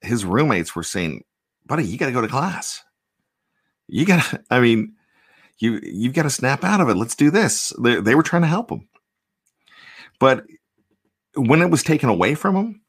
His 0.00 0.24
roommates 0.24 0.74
were 0.74 0.82
saying, 0.82 1.24
"Buddy, 1.66 1.84
you 1.84 1.98
got 1.98 2.06
to 2.06 2.12
go 2.12 2.20
to 2.20 2.28
class. 2.28 2.82
You 3.86 4.04
got 4.04 4.24
to. 4.24 4.44
I 4.50 4.60
mean." 4.60 4.94
You 5.58 5.78
you've 5.84 6.14
got 6.14 6.24
to 6.24 6.30
snap 6.30 6.64
out 6.64 6.80
of 6.80 6.88
it. 6.88 6.96
Let's 6.96 7.14
do 7.14 7.30
this. 7.30 7.72
They, 7.80 8.00
they 8.00 8.16
were 8.16 8.24
trying 8.24 8.42
to 8.42 8.48
help 8.48 8.70
him. 8.70 8.88
But 10.18 10.44
when 11.36 11.62
it 11.62 11.70
was 11.70 11.84
taken 11.84 12.08
away 12.08 12.34
from 12.34 12.56
him, 12.56 12.80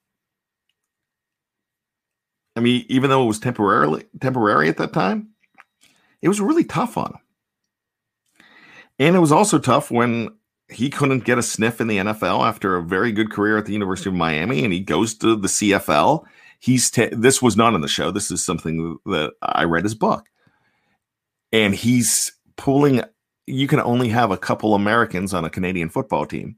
I 2.56 2.62
mean, 2.62 2.86
even 2.88 3.10
though 3.10 3.24
it 3.24 3.28
was 3.28 3.40
temporarily 3.40 4.06
temporary 4.22 4.70
at 4.70 4.78
that 4.78 4.94
time, 4.94 5.30
it 6.22 6.30
was 6.30 6.40
really 6.40 6.64
tough 6.64 6.98
on 6.98 7.12
him. 7.12 7.20
And 8.98 9.16
it 9.16 9.20
was 9.20 9.32
also 9.32 9.60
tough 9.60 9.92
when 9.92 10.30
he 10.70 10.90
couldn't 10.90 11.26
get 11.26 11.38
a 11.38 11.44
sniff 11.44 11.80
in 11.80 11.88
the 11.88 11.98
NFL 11.98 12.48
after 12.48 12.76
a 12.76 12.84
very 12.84 13.12
good 13.12 13.32
career 13.32 13.58
at 13.58 13.66
the 13.66 13.74
University 13.74 14.10
of 14.10 14.16
Miami, 14.16 14.64
and 14.64 14.74
he 14.74 14.80
goes 14.80 15.14
to 15.16 15.36
the 15.36 15.48
CFL. 15.48 16.24
He's 16.60 16.90
this 16.90 17.42
was 17.42 17.58
not 17.58 17.74
in 17.76 17.82
the 17.82 17.88
show. 17.88 18.10
This 18.12 18.32
is 18.32 18.44
something 18.44 18.98
that 19.06 19.34
I 19.42 19.66
read 19.66 19.84
his 19.84 19.96
book, 19.96 20.28
and 21.52 21.76
he's 21.76 22.32
pulling. 22.56 23.04
You 23.46 23.68
can 23.68 23.80
only 23.80 24.10
have 24.10 24.32
a 24.32 24.38
couple 24.38 24.74
Americans 24.74 25.34
on 25.34 25.46
a 25.46 25.50
Canadian 25.50 25.90
football 25.90 26.26
team, 26.26 26.56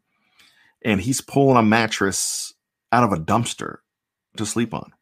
and 0.83 1.01
he's 1.01 1.19
pulling 1.19 1.57
a 1.57 1.63
mattress 1.63 2.53
out 2.91 3.03
of 3.03 3.11
a 3.11 3.21
dumpster 3.21 3.77
to 4.37 4.45
sleep 4.45 4.73
on. 4.73 4.93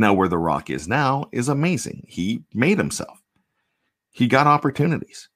Now, 0.00 0.14
where 0.14 0.28
The 0.28 0.38
Rock 0.38 0.70
is 0.70 0.88
now 0.88 1.26
is 1.30 1.50
amazing. 1.50 2.06
He 2.08 2.42
made 2.54 2.78
himself, 2.78 3.22
he 4.10 4.26
got 4.26 4.46
opportunities. 4.46 5.28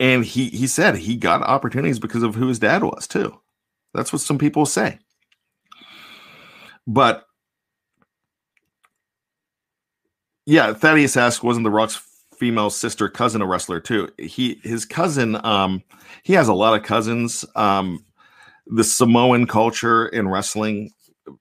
And 0.00 0.24
he, 0.24 0.48
he 0.48 0.66
said 0.66 0.96
he 0.96 1.16
got 1.16 1.42
opportunities 1.42 2.00
because 2.00 2.24
of 2.24 2.34
who 2.34 2.48
his 2.48 2.58
dad 2.58 2.82
was, 2.82 3.06
too. 3.06 3.40
That's 3.94 4.12
what 4.12 4.22
some 4.22 4.38
people 4.38 4.66
say. 4.66 4.98
But 6.84 7.24
yeah, 10.46 10.74
Thaddeus 10.74 11.16
asked, 11.16 11.44
wasn't 11.44 11.64
The 11.64 11.70
Rock's 11.70 12.02
female 12.36 12.70
sister 12.70 13.08
cousin 13.08 13.40
a 13.40 13.46
wrestler 13.46 13.78
too. 13.80 14.08
He 14.18 14.60
his 14.64 14.84
cousin 14.84 15.42
um 15.46 15.84
he 16.24 16.32
has 16.32 16.48
a 16.48 16.52
lot 16.54 16.76
of 16.76 16.84
cousins. 16.84 17.44
Um 17.54 18.04
the 18.66 18.82
Samoan 18.82 19.46
culture 19.46 20.08
in 20.08 20.28
wrestling 20.28 20.90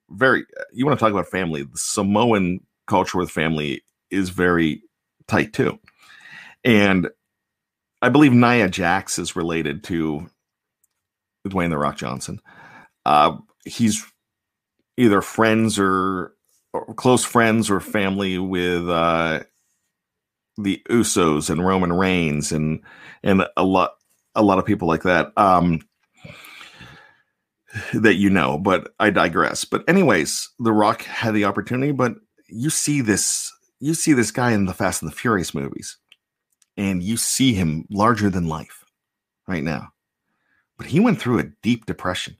very 0.09 0.45
you 0.71 0.85
want 0.85 0.97
to 0.97 1.03
talk 1.03 1.11
about 1.11 1.27
family. 1.27 1.63
The 1.63 1.77
Samoan 1.77 2.61
culture 2.87 3.17
with 3.17 3.31
family 3.31 3.83
is 4.11 4.29
very 4.29 4.81
tight 5.27 5.53
too. 5.53 5.79
And 6.63 7.09
I 8.01 8.09
believe 8.09 8.33
Nia 8.33 8.69
Jax 8.69 9.19
is 9.19 9.35
related 9.35 9.83
to 9.85 10.29
Dwayne 11.47 11.69
the 11.69 11.77
Rock 11.77 11.97
Johnson. 11.97 12.39
Uh, 13.05 13.37
he's 13.65 14.05
either 14.97 15.21
friends 15.21 15.79
or, 15.79 16.33
or 16.73 16.93
close 16.93 17.23
friends 17.25 17.69
or 17.69 17.79
family 17.79 18.37
with 18.37 18.89
uh, 18.89 19.43
the 20.57 20.81
Usos 20.89 21.49
and 21.49 21.65
Roman 21.65 21.91
Reigns 21.91 22.51
and 22.51 22.81
and 23.23 23.45
a 23.57 23.63
lot 23.63 23.93
a 24.35 24.43
lot 24.43 24.59
of 24.59 24.65
people 24.65 24.87
like 24.87 25.03
that 25.03 25.31
um, 25.37 25.79
that 27.93 28.15
you 28.15 28.29
know. 28.29 28.57
But 28.57 28.93
I 28.99 29.09
digress. 29.09 29.65
But 29.65 29.87
anyways, 29.87 30.49
The 30.59 30.71
Rock 30.71 31.03
had 31.03 31.33
the 31.33 31.45
opportunity, 31.45 31.91
but 31.91 32.15
you 32.47 32.69
see 32.69 33.01
this 33.01 33.51
you 33.79 33.93
see 33.93 34.13
this 34.13 34.31
guy 34.31 34.51
in 34.51 34.65
the 34.65 34.73
Fast 34.73 35.01
and 35.01 35.11
the 35.11 35.15
Furious 35.15 35.53
movies, 35.53 35.97
and 36.77 37.03
you 37.03 37.17
see 37.17 37.53
him 37.53 37.85
larger 37.89 38.29
than 38.29 38.47
life 38.47 38.85
right 39.47 39.63
now. 39.63 39.89
But 40.77 40.87
he 40.87 40.99
went 40.99 41.19
through 41.19 41.39
a 41.39 41.51
deep 41.61 41.85
depression 41.85 42.37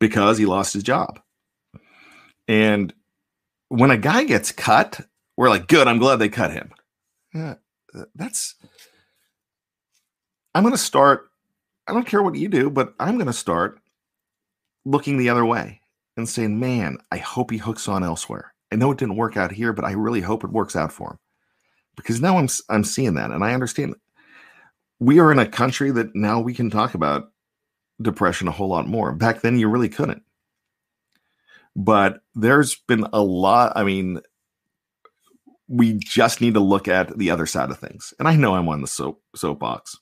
because 0.00 0.38
he 0.38 0.46
lost 0.46 0.72
his 0.72 0.82
job. 0.82 1.20
And 2.48 2.92
when 3.68 3.90
a 3.90 3.96
guy 3.96 4.24
gets 4.24 4.50
cut, 4.50 5.00
we're 5.36 5.48
like, 5.48 5.68
good, 5.68 5.86
I'm 5.86 5.98
glad 5.98 6.16
they 6.16 6.28
cut 6.28 6.52
him. 6.52 6.72
Yeah, 7.32 7.54
uh, 7.94 8.04
that's 8.14 8.56
I'm 10.54 10.62
going 10.62 10.74
to 10.74 10.78
start. 10.78 11.30
I 11.86 11.92
don't 11.92 12.06
care 12.06 12.22
what 12.22 12.34
you 12.34 12.48
do, 12.48 12.70
but 12.70 12.94
I'm 13.00 13.14
going 13.14 13.26
to 13.26 13.32
start 13.32 13.80
looking 14.84 15.18
the 15.18 15.28
other 15.28 15.44
way 15.44 15.80
and 16.16 16.28
saying, 16.28 16.58
man, 16.58 16.98
I 17.10 17.18
hope 17.18 17.50
he 17.50 17.58
hooks 17.58 17.88
on 17.88 18.04
elsewhere. 18.04 18.52
I 18.72 18.76
know 18.76 18.90
it 18.90 18.98
didn't 18.98 19.16
work 19.16 19.36
out 19.36 19.52
here, 19.52 19.72
but 19.72 19.84
I 19.84 19.92
really 19.92 20.20
hope 20.20 20.44
it 20.44 20.50
works 20.50 20.76
out 20.76 20.92
for 20.92 21.12
him 21.12 21.18
because 21.96 22.20
now 22.20 22.38
I'm 22.38 22.48
I'm 22.68 22.84
seeing 22.84 23.14
that 23.14 23.30
and 23.30 23.44
I 23.44 23.54
understand. 23.54 23.94
We 24.98 25.18
are 25.18 25.32
in 25.32 25.38
a 25.38 25.46
country 25.46 25.90
that 25.90 26.14
now 26.14 26.40
we 26.40 26.54
can 26.54 26.70
talk 26.70 26.94
about 26.94 27.32
depression 28.00 28.48
a 28.48 28.52
whole 28.52 28.68
lot 28.68 28.86
more. 28.86 29.12
Back 29.12 29.40
then, 29.40 29.58
you 29.58 29.68
really 29.68 29.88
couldn't. 29.88 30.22
But 31.74 32.20
there's 32.34 32.76
been 32.86 33.06
a 33.12 33.22
lot. 33.22 33.72
I 33.74 33.82
mean, 33.82 34.20
we 35.68 35.94
just 35.94 36.40
need 36.40 36.54
to 36.54 36.60
look 36.60 36.86
at 36.86 37.16
the 37.16 37.30
other 37.30 37.46
side 37.46 37.70
of 37.70 37.78
things. 37.78 38.12
And 38.18 38.28
I 38.28 38.36
know 38.36 38.54
I'm 38.54 38.68
on 38.68 38.80
the 38.80 38.86
soap 38.86 39.22
soapbox, 39.34 39.96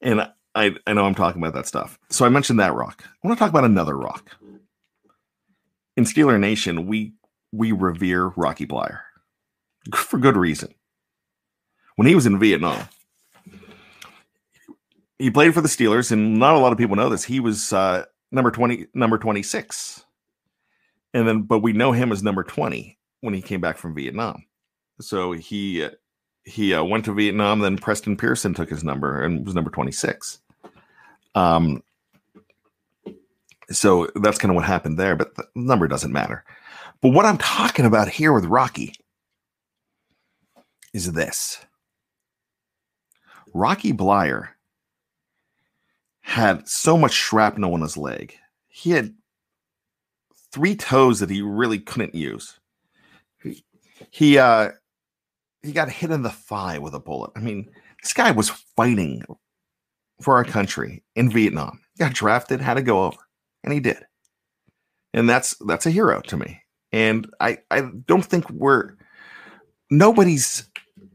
and 0.00 0.30
I 0.56 0.74
I 0.86 0.94
know 0.94 1.04
I'm 1.04 1.14
talking 1.14 1.40
about 1.40 1.54
that 1.54 1.66
stuff. 1.66 1.98
So 2.08 2.24
I 2.24 2.30
mentioned 2.30 2.58
that 2.58 2.74
rock. 2.74 3.04
I 3.06 3.28
want 3.28 3.38
to 3.38 3.42
talk 3.42 3.50
about 3.50 3.64
another 3.64 3.96
rock. 3.96 4.30
In 5.96 6.04
Steeler 6.04 6.40
Nation, 6.40 6.86
we 6.86 7.12
we 7.52 7.72
revere 7.72 8.28
Rocky 8.28 8.66
Bleier 8.66 9.00
for 9.94 10.18
good 10.18 10.36
reason. 10.36 10.74
When 11.96 12.08
he 12.08 12.14
was 12.14 12.26
in 12.26 12.38
Vietnam, 12.38 12.88
he 15.18 15.30
played 15.30 15.54
for 15.54 15.60
the 15.60 15.68
Steelers, 15.68 16.10
and 16.10 16.38
not 16.38 16.54
a 16.54 16.58
lot 16.58 16.72
of 16.72 16.78
people 16.78 16.96
know 16.96 17.08
this. 17.08 17.24
He 17.24 17.38
was 17.38 17.72
uh, 17.72 18.04
number 18.32 18.50
twenty, 18.50 18.86
number 18.94 19.18
twenty 19.18 19.42
six, 19.42 20.04
and 21.12 21.28
then 21.28 21.42
but 21.42 21.60
we 21.60 21.74
know 21.74 21.92
him 21.92 22.12
as 22.12 22.22
number 22.22 22.42
twenty 22.44 22.98
when 23.20 23.34
he 23.34 23.42
came 23.42 23.60
back 23.60 23.76
from 23.76 23.94
Vietnam. 23.94 24.44
So 25.00 25.32
he 25.32 25.86
he 26.44 26.72
uh, 26.72 26.82
went 26.84 27.04
to 27.06 27.12
Vietnam. 27.14 27.60
Then 27.60 27.76
Preston 27.76 28.16
Pearson 28.16 28.54
took 28.54 28.70
his 28.70 28.84
number 28.84 29.22
and 29.22 29.44
was 29.44 29.54
number 29.54 29.70
twenty 29.70 29.92
six. 29.92 30.40
Um, 31.36 31.82
so 33.70 34.08
that's 34.16 34.38
kind 34.38 34.50
of 34.50 34.56
what 34.56 34.64
happened 34.64 34.98
there, 34.98 35.14
but 35.14 35.36
the 35.36 35.44
number 35.54 35.86
doesn't 35.86 36.12
matter. 36.12 36.44
But 37.02 37.10
what 37.10 37.26
I'm 37.26 37.38
talking 37.38 37.84
about 37.84 38.08
here 38.08 38.32
with 38.32 38.46
Rocky 38.46 38.94
is 40.94 41.12
this 41.12 41.64
Rocky 43.52 43.92
Bleier 43.92 44.48
had 46.22 46.66
so 46.66 46.96
much 46.96 47.12
shrapnel 47.12 47.74
in 47.74 47.82
his 47.82 47.96
leg. 47.96 48.34
He 48.68 48.90
had 48.90 49.14
three 50.52 50.74
toes 50.74 51.20
that 51.20 51.30
he 51.30 51.42
really 51.42 51.78
couldn't 51.78 52.14
use. 52.14 52.58
He, 53.42 53.62
he 54.10 54.38
uh 54.38 54.70
he 55.62 55.72
got 55.72 55.90
hit 55.90 56.10
in 56.10 56.22
the 56.22 56.30
thigh 56.30 56.78
with 56.78 56.94
a 56.94 57.00
bullet. 57.00 57.32
I 57.36 57.40
mean, 57.40 57.68
this 58.02 58.12
guy 58.12 58.30
was 58.30 58.48
fighting 58.48 59.22
for 60.20 60.36
our 60.36 60.44
country 60.44 61.02
in 61.14 61.30
Vietnam. 61.30 61.80
Got 61.98 62.14
drafted, 62.14 62.60
had 62.60 62.74
to 62.74 62.82
go 62.82 63.04
over, 63.04 63.18
and 63.64 63.72
he 63.72 63.80
did. 63.80 63.98
And 65.14 65.28
that's 65.28 65.54
that's 65.66 65.86
a 65.86 65.90
hero 65.90 66.20
to 66.22 66.36
me. 66.36 66.62
And 66.92 67.28
I 67.40 67.58
I 67.70 67.82
don't 68.06 68.24
think 68.24 68.48
we're 68.50 68.96
nobody's 69.90 70.68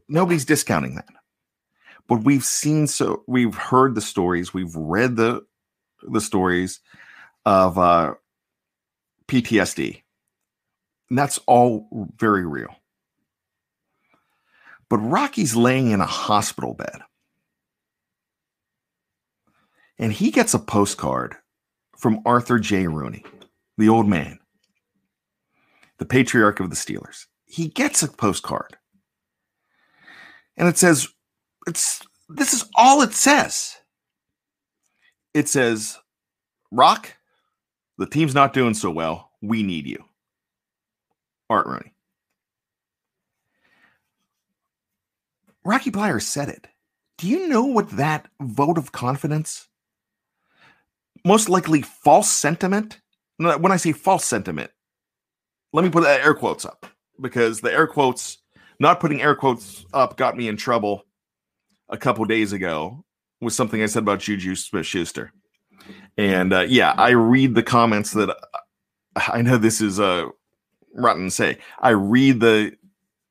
nobody's 0.08 0.44
discounting 0.44 0.96
that. 0.96 1.08
But 2.08 2.24
we've 2.24 2.44
seen 2.44 2.86
so 2.86 3.22
we've 3.26 3.54
heard 3.54 3.94
the 3.94 4.00
stories, 4.00 4.52
we've 4.52 4.74
read 4.74 5.16
the 5.16 5.42
the 6.02 6.20
stories 6.20 6.80
of 7.44 7.78
uh, 7.78 8.14
PTSD. 9.28 10.02
And 11.10 11.18
that's 11.18 11.38
all 11.46 11.88
very 12.16 12.46
real. 12.46 12.74
But 14.88 14.98
Rocky's 14.98 15.56
laying 15.56 15.90
in 15.90 16.00
a 16.00 16.06
hospital 16.06 16.74
bed. 16.74 17.00
And 20.02 20.12
he 20.12 20.32
gets 20.32 20.52
a 20.52 20.58
postcard 20.58 21.36
from 21.96 22.22
Arthur 22.26 22.58
J. 22.58 22.88
Rooney, 22.88 23.24
the 23.78 23.88
old 23.88 24.08
man, 24.08 24.40
the 25.98 26.04
patriarch 26.04 26.58
of 26.58 26.70
the 26.70 26.76
Steelers. 26.76 27.26
He 27.44 27.68
gets 27.68 28.02
a 28.02 28.08
postcard 28.08 28.76
and 30.56 30.66
it 30.68 30.76
says 30.76 31.06
it's 31.68 32.02
this 32.28 32.52
is 32.52 32.64
all 32.74 33.02
it 33.02 33.12
says. 33.12 33.76
It 35.34 35.48
says, 35.48 35.98
Rock, 36.72 37.16
the 37.96 38.06
team's 38.06 38.34
not 38.34 38.52
doing 38.52 38.74
so 38.74 38.90
well. 38.90 39.30
We 39.40 39.62
need 39.62 39.86
you. 39.86 40.04
Art 41.48 41.66
Rooney. 41.68 41.94
Rocky 45.64 45.92
Bleier 45.92 46.20
said 46.20 46.48
it. 46.48 46.66
Do 47.18 47.28
you 47.28 47.46
know 47.46 47.64
what 47.64 47.90
that 47.90 48.26
vote 48.40 48.78
of 48.78 48.90
confidence? 48.90 49.68
Most 51.24 51.48
likely 51.48 51.82
false 51.82 52.30
sentiment. 52.30 53.00
When 53.36 53.72
I 53.72 53.76
say 53.76 53.92
false 53.92 54.24
sentiment, 54.24 54.70
let 55.72 55.84
me 55.84 55.90
put 55.90 56.04
air 56.04 56.34
quotes 56.34 56.64
up 56.64 56.86
because 57.20 57.60
the 57.60 57.72
air 57.72 57.86
quotes 57.86 58.38
not 58.78 59.00
putting 59.00 59.22
air 59.22 59.34
quotes 59.34 59.86
up 59.92 60.16
got 60.16 60.36
me 60.36 60.48
in 60.48 60.56
trouble 60.56 61.04
a 61.88 61.96
couple 61.96 62.24
days 62.24 62.52
ago 62.52 63.04
with 63.40 63.52
something 63.52 63.82
I 63.82 63.86
said 63.86 64.02
about 64.02 64.20
Juju 64.20 64.54
Smith 64.54 64.86
Schuster. 64.86 65.32
And 66.16 66.52
uh, 66.52 66.66
yeah, 66.68 66.94
I 66.96 67.10
read 67.10 67.54
the 67.54 67.62
comments 67.62 68.12
that 68.12 68.36
I 69.16 69.42
know 69.42 69.58
this 69.58 69.80
is 69.80 69.98
uh, 69.98 70.26
rotten 70.94 71.24
to 71.24 71.30
say. 71.30 71.58
I 71.80 71.90
read 71.90 72.40
the 72.40 72.72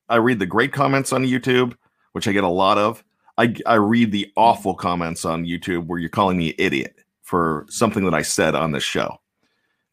I 0.08 0.16
read 0.16 0.38
the 0.38 0.46
great 0.46 0.72
comments 0.72 1.12
on 1.12 1.24
YouTube, 1.24 1.74
which 2.12 2.28
I 2.28 2.32
get 2.32 2.44
a 2.44 2.48
lot 2.48 2.76
of. 2.76 3.02
I, 3.38 3.54
I 3.64 3.74
read 3.74 4.12
the 4.12 4.30
awful 4.36 4.74
comments 4.74 5.24
on 5.24 5.44
YouTube 5.44 5.86
where 5.86 5.98
you're 5.98 6.10
calling 6.10 6.36
me 6.36 6.54
idiot 6.58 7.01
for 7.32 7.64
something 7.70 8.04
that 8.04 8.12
I 8.12 8.20
said 8.20 8.54
on 8.54 8.72
this 8.72 8.84
show. 8.84 9.16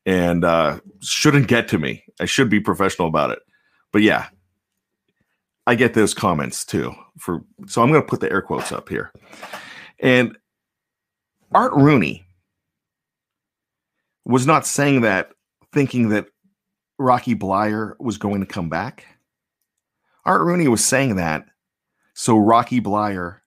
And 0.06 0.44
uh, 0.44 0.82
shouldn't 1.00 1.48
get 1.48 1.70
to 1.70 1.80
me. 1.80 2.04
I 2.20 2.26
should 2.26 2.50
be 2.50 2.60
professional 2.60 3.08
about 3.08 3.32
it. 3.32 3.40
But 3.94 4.02
yeah, 4.02 4.28
I 5.66 5.76
get 5.76 5.94
those 5.94 6.14
comments 6.14 6.66
too. 6.66 6.94
For 7.18 7.46
so 7.66 7.82
I'm 7.82 7.92
going 7.92 8.02
to 8.02 8.08
put 8.08 8.20
the 8.20 8.30
air 8.30 8.42
quotes 8.42 8.74
up 8.74 8.90
here. 8.90 9.14
And 10.02 10.38
Art 11.54 11.72
Rooney 11.76 12.26
was 14.26 14.46
not 14.46 14.68
saying 14.68 15.00
that 15.02 15.30
thinking 15.72 16.10
that 16.10 16.26
Rocky 16.98 17.36
Bleier 17.36 17.94
was 18.02 18.18
going 18.18 18.42
to 18.42 18.46
come 18.46 18.68
back. 18.68 19.06
Art 20.26 20.42
Rooney 20.42 20.68
was 20.68 20.84
saying 20.84 21.16
that 21.16 21.46
so 22.16 22.38
Rocky 22.38 22.82
Bleier 22.82 23.38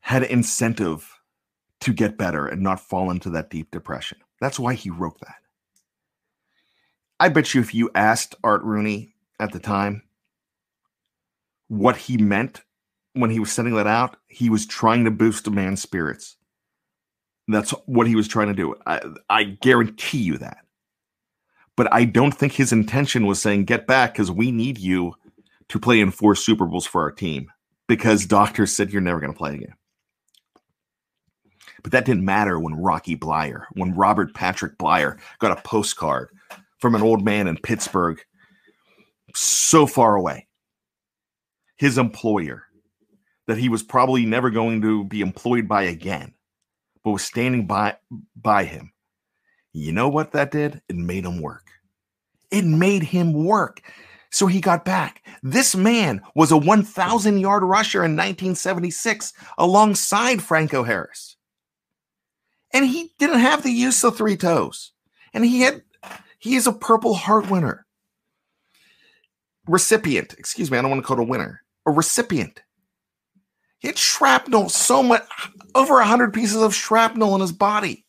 had 0.00 0.22
incentive 0.22 1.11
to 1.82 1.92
get 1.92 2.18
better 2.18 2.46
and 2.46 2.62
not 2.62 2.80
fall 2.80 3.10
into 3.10 3.30
that 3.30 3.50
deep 3.50 3.70
depression. 3.70 4.18
That's 4.40 4.58
why 4.58 4.74
he 4.74 4.90
wrote 4.90 5.20
that. 5.20 5.36
I 7.20 7.28
bet 7.28 7.54
you 7.54 7.60
if 7.60 7.74
you 7.74 7.90
asked 7.94 8.34
Art 8.42 8.62
Rooney 8.62 9.14
at 9.38 9.52
the 9.52 9.60
time, 9.60 10.02
what 11.68 11.96
he 11.96 12.16
meant 12.16 12.62
when 13.14 13.30
he 13.30 13.38
was 13.38 13.52
sending 13.52 13.74
that 13.74 13.86
out, 13.86 14.16
he 14.28 14.50
was 14.50 14.66
trying 14.66 15.04
to 15.04 15.10
boost 15.10 15.46
a 15.46 15.50
man's 15.50 15.82
spirits. 15.82 16.36
That's 17.48 17.70
what 17.86 18.06
he 18.06 18.16
was 18.16 18.28
trying 18.28 18.48
to 18.48 18.54
do. 18.54 18.74
I, 18.86 19.00
I 19.28 19.44
guarantee 19.44 20.22
you 20.22 20.38
that. 20.38 20.58
But 21.76 21.92
I 21.92 22.04
don't 22.04 22.32
think 22.32 22.52
his 22.52 22.72
intention 22.72 23.26
was 23.26 23.40
saying, 23.40 23.64
get 23.64 23.86
back 23.86 24.14
because 24.14 24.30
we 24.30 24.50
need 24.50 24.78
you 24.78 25.14
to 25.68 25.78
play 25.78 26.00
in 26.00 26.10
four 26.10 26.34
Super 26.34 26.66
Bowls 26.66 26.86
for 26.86 27.02
our 27.02 27.10
team 27.10 27.50
because 27.88 28.26
doctors 28.26 28.74
said 28.74 28.90
you're 28.90 29.00
never 29.00 29.20
going 29.20 29.32
to 29.32 29.38
play 29.38 29.54
again. 29.54 29.74
But 31.82 31.92
that 31.92 32.04
didn't 32.04 32.24
matter 32.24 32.60
when 32.60 32.74
Rocky 32.74 33.16
Bleier, 33.16 33.64
when 33.72 33.94
Robert 33.94 34.34
Patrick 34.34 34.78
Bleier 34.78 35.18
got 35.38 35.56
a 35.56 35.62
postcard 35.62 36.30
from 36.78 36.94
an 36.94 37.02
old 37.02 37.24
man 37.24 37.48
in 37.48 37.56
Pittsburgh 37.56 38.20
so 39.34 39.86
far 39.86 40.14
away 40.14 40.46
his 41.76 41.98
employer 41.98 42.64
that 43.46 43.58
he 43.58 43.68
was 43.68 43.82
probably 43.82 44.24
never 44.24 44.50
going 44.50 44.80
to 44.82 45.04
be 45.04 45.20
employed 45.20 45.66
by 45.66 45.82
again, 45.82 46.32
but 47.02 47.10
was 47.10 47.24
standing 47.24 47.66
by 47.66 47.96
by 48.36 48.64
him. 48.64 48.92
You 49.72 49.92
know 49.92 50.08
what 50.08 50.32
that 50.32 50.50
did? 50.50 50.82
It 50.88 50.96
made 50.96 51.24
him 51.24 51.40
work. 51.40 51.66
It 52.50 52.64
made 52.64 53.02
him 53.02 53.32
work. 53.32 53.80
So 54.30 54.46
he 54.46 54.60
got 54.60 54.84
back. 54.84 55.26
This 55.42 55.74
man 55.74 56.22
was 56.34 56.52
a 56.52 56.56
1,000 56.56 57.38
yard 57.38 57.64
rusher 57.64 58.04
in 58.04 58.12
1976 58.12 59.32
alongside 59.58 60.42
Franco 60.42 60.82
Harris. 60.82 61.36
And 62.72 62.86
he 62.86 63.12
didn't 63.18 63.40
have 63.40 63.62
the 63.62 63.70
use 63.70 64.02
of 64.04 64.16
three 64.16 64.36
toes. 64.36 64.92
And 65.34 65.44
he 65.44 65.60
had, 65.60 65.82
he 66.38 66.56
is 66.56 66.66
a 66.66 66.72
Purple 66.72 67.14
Heart 67.14 67.50
winner. 67.50 67.86
Recipient, 69.68 70.34
excuse 70.38 70.70
me, 70.70 70.78
I 70.78 70.82
don't 70.82 70.90
want 70.90 71.02
to 71.02 71.06
call 71.06 71.18
it 71.18 71.22
a 71.22 71.26
winner, 71.26 71.62
a 71.86 71.92
recipient. 71.92 72.62
He 73.78 73.88
had 73.88 73.98
shrapnel, 73.98 74.68
so 74.68 75.02
much, 75.02 75.22
over 75.74 75.94
a 75.94 75.98
100 75.98 76.34
pieces 76.34 76.60
of 76.60 76.74
shrapnel 76.74 77.34
in 77.34 77.40
his 77.40 77.52
body. 77.52 78.04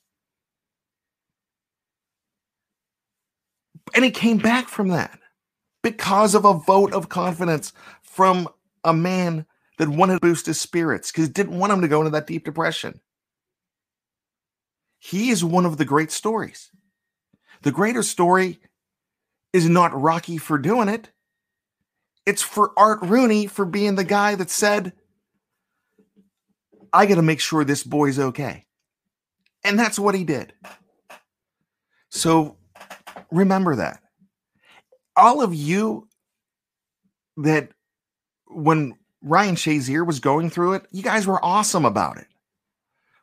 And 3.93 4.03
he 4.03 4.11
came 4.11 4.37
back 4.37 4.67
from 4.67 4.87
that 4.89 5.19
because 5.83 6.33
of 6.33 6.45
a 6.45 6.53
vote 6.53 6.93
of 6.93 7.09
confidence 7.09 7.73
from 8.01 8.47
a 8.83 8.93
man 8.93 9.45
that 9.77 9.89
wanted 9.89 10.15
to 10.15 10.19
boost 10.19 10.45
his 10.45 10.59
spirits 10.59 11.11
because 11.11 11.29
didn't 11.29 11.57
want 11.57 11.73
him 11.73 11.81
to 11.81 11.87
go 11.87 11.99
into 11.99 12.11
that 12.11 12.27
deep 12.27 12.45
depression. 12.45 12.99
He 15.05 15.31
is 15.31 15.43
one 15.43 15.65
of 15.65 15.75
the 15.75 15.83
great 15.83 16.13
stories. 16.13 16.71
The 17.63 17.73
greater 17.73 18.03
story 18.03 18.61
is 19.51 19.67
not 19.67 20.01
Rocky 20.01 20.37
for 20.37 20.57
doing 20.57 20.87
it. 20.87 21.09
It's 22.25 22.41
for 22.41 22.71
Art 22.77 23.01
Rooney 23.01 23.47
for 23.47 23.65
being 23.65 23.95
the 23.95 24.05
guy 24.05 24.35
that 24.35 24.49
said, 24.49 24.93
I 26.93 27.05
got 27.05 27.15
to 27.15 27.21
make 27.21 27.41
sure 27.41 27.65
this 27.65 27.83
boy's 27.83 28.17
okay. 28.17 28.65
And 29.65 29.77
that's 29.77 29.99
what 29.99 30.15
he 30.15 30.23
did. 30.23 30.53
So 32.09 32.55
remember 33.29 33.75
that. 33.75 34.01
All 35.17 35.41
of 35.41 35.53
you 35.53 36.07
that 37.35 37.71
when 38.47 38.93
Ryan 39.21 39.55
Shazier 39.55 40.07
was 40.07 40.21
going 40.21 40.49
through 40.49 40.75
it, 40.75 40.85
you 40.91 41.03
guys 41.03 41.27
were 41.27 41.43
awesome 41.43 41.83
about 41.83 42.19
it. 42.19 42.27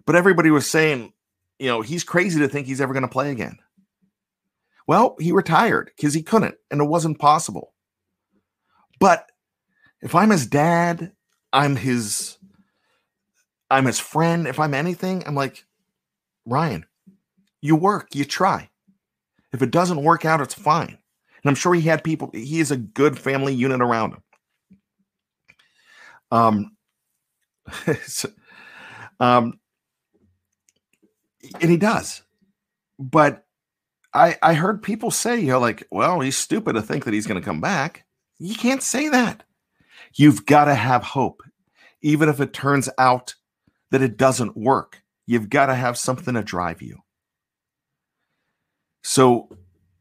But 0.04 0.14
everybody 0.14 0.50
was 0.50 0.68
saying, 0.68 1.14
you 1.60 1.66
know, 1.66 1.82
he's 1.82 2.02
crazy 2.02 2.40
to 2.40 2.48
think 2.48 2.66
he's 2.66 2.80
ever 2.80 2.94
going 2.94 3.02
to 3.02 3.08
play 3.08 3.30
again. 3.30 3.58
Well, 4.86 5.14
he 5.20 5.30
retired 5.30 5.90
because 5.94 6.14
he 6.14 6.22
couldn't 6.22 6.56
and 6.70 6.80
it 6.80 6.88
wasn't 6.88 7.18
possible. 7.18 7.74
But 8.98 9.30
if 10.00 10.14
I'm 10.14 10.30
his 10.30 10.46
dad, 10.46 11.12
I'm 11.52 11.76
his 11.76 12.38
I'm 13.70 13.84
his 13.84 14.00
friend, 14.00 14.48
if 14.48 14.58
I'm 14.58 14.74
anything, 14.74 15.22
I'm 15.26 15.36
like, 15.36 15.64
Ryan, 16.44 16.86
you 17.60 17.76
work, 17.76 18.14
you 18.14 18.24
try. 18.24 18.68
If 19.52 19.62
it 19.62 19.70
doesn't 19.70 20.02
work 20.02 20.24
out, 20.24 20.40
it's 20.40 20.54
fine. 20.54 20.88
And 20.88 21.48
I'm 21.48 21.54
sure 21.54 21.74
he 21.74 21.82
had 21.82 22.02
people, 22.02 22.30
he 22.32 22.58
is 22.58 22.70
a 22.70 22.76
good 22.76 23.18
family 23.18 23.54
unit 23.54 23.80
around 23.80 24.14
him. 24.14 24.22
Um, 26.32 26.76
so, 28.06 28.30
um, 29.20 29.60
and 31.60 31.70
he 31.70 31.76
does. 31.76 32.22
But 32.98 33.46
I 34.12 34.36
I 34.42 34.54
heard 34.54 34.82
people 34.82 35.10
say, 35.10 35.40
you 35.40 35.48
know, 35.48 35.60
like, 35.60 35.86
well, 35.90 36.20
he's 36.20 36.36
stupid 36.36 36.74
to 36.74 36.82
think 36.82 37.04
that 37.04 37.14
he's 37.14 37.26
going 37.26 37.40
to 37.40 37.44
come 37.44 37.60
back. 37.60 38.04
You 38.38 38.54
can't 38.54 38.82
say 38.82 39.08
that. 39.08 39.44
You've 40.14 40.46
got 40.46 40.64
to 40.64 40.74
have 40.74 41.02
hope, 41.02 41.42
even 42.02 42.28
if 42.28 42.40
it 42.40 42.52
turns 42.52 42.88
out 42.98 43.34
that 43.90 44.02
it 44.02 44.16
doesn't 44.16 44.56
work. 44.56 45.02
You've 45.26 45.50
got 45.50 45.66
to 45.66 45.74
have 45.74 45.96
something 45.96 46.34
to 46.34 46.42
drive 46.42 46.82
you. 46.82 46.98
So 49.02 49.48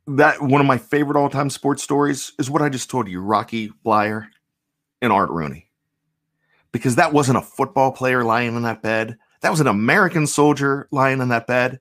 that 0.07 0.41
one 0.41 0.61
of 0.61 0.67
my 0.67 0.77
favorite 0.77 1.19
all-time 1.19 1.49
sports 1.49 1.83
stories 1.83 2.33
is 2.39 2.49
what 2.49 2.61
I 2.61 2.69
just 2.69 2.89
told 2.89 3.07
you, 3.07 3.21
Rocky 3.21 3.71
Bleier 3.85 4.27
and 5.01 5.13
Art 5.13 5.29
Rooney. 5.29 5.69
Because 6.71 6.95
that 6.95 7.13
wasn't 7.13 7.37
a 7.37 7.43
football 7.43 7.91
player 7.91 8.23
lying 8.23 8.55
in 8.55 8.63
that 8.63 8.81
bed. 8.81 9.17
That 9.41 9.51
was 9.51 9.61
an 9.61 9.67
American 9.67 10.27
soldier 10.27 10.87
lying 10.91 11.21
in 11.21 11.29
that 11.29 11.47
bed. 11.47 11.79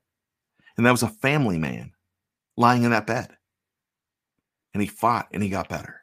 And 0.76 0.86
that 0.86 0.92
was 0.92 1.02
a 1.02 1.08
family 1.08 1.58
man 1.58 1.92
lying 2.56 2.84
in 2.84 2.92
that 2.92 3.06
bed. 3.06 3.36
And 4.72 4.80
he 4.80 4.88
fought 4.88 5.28
and 5.32 5.42
he 5.42 5.48
got 5.48 5.68
better. 5.68 6.02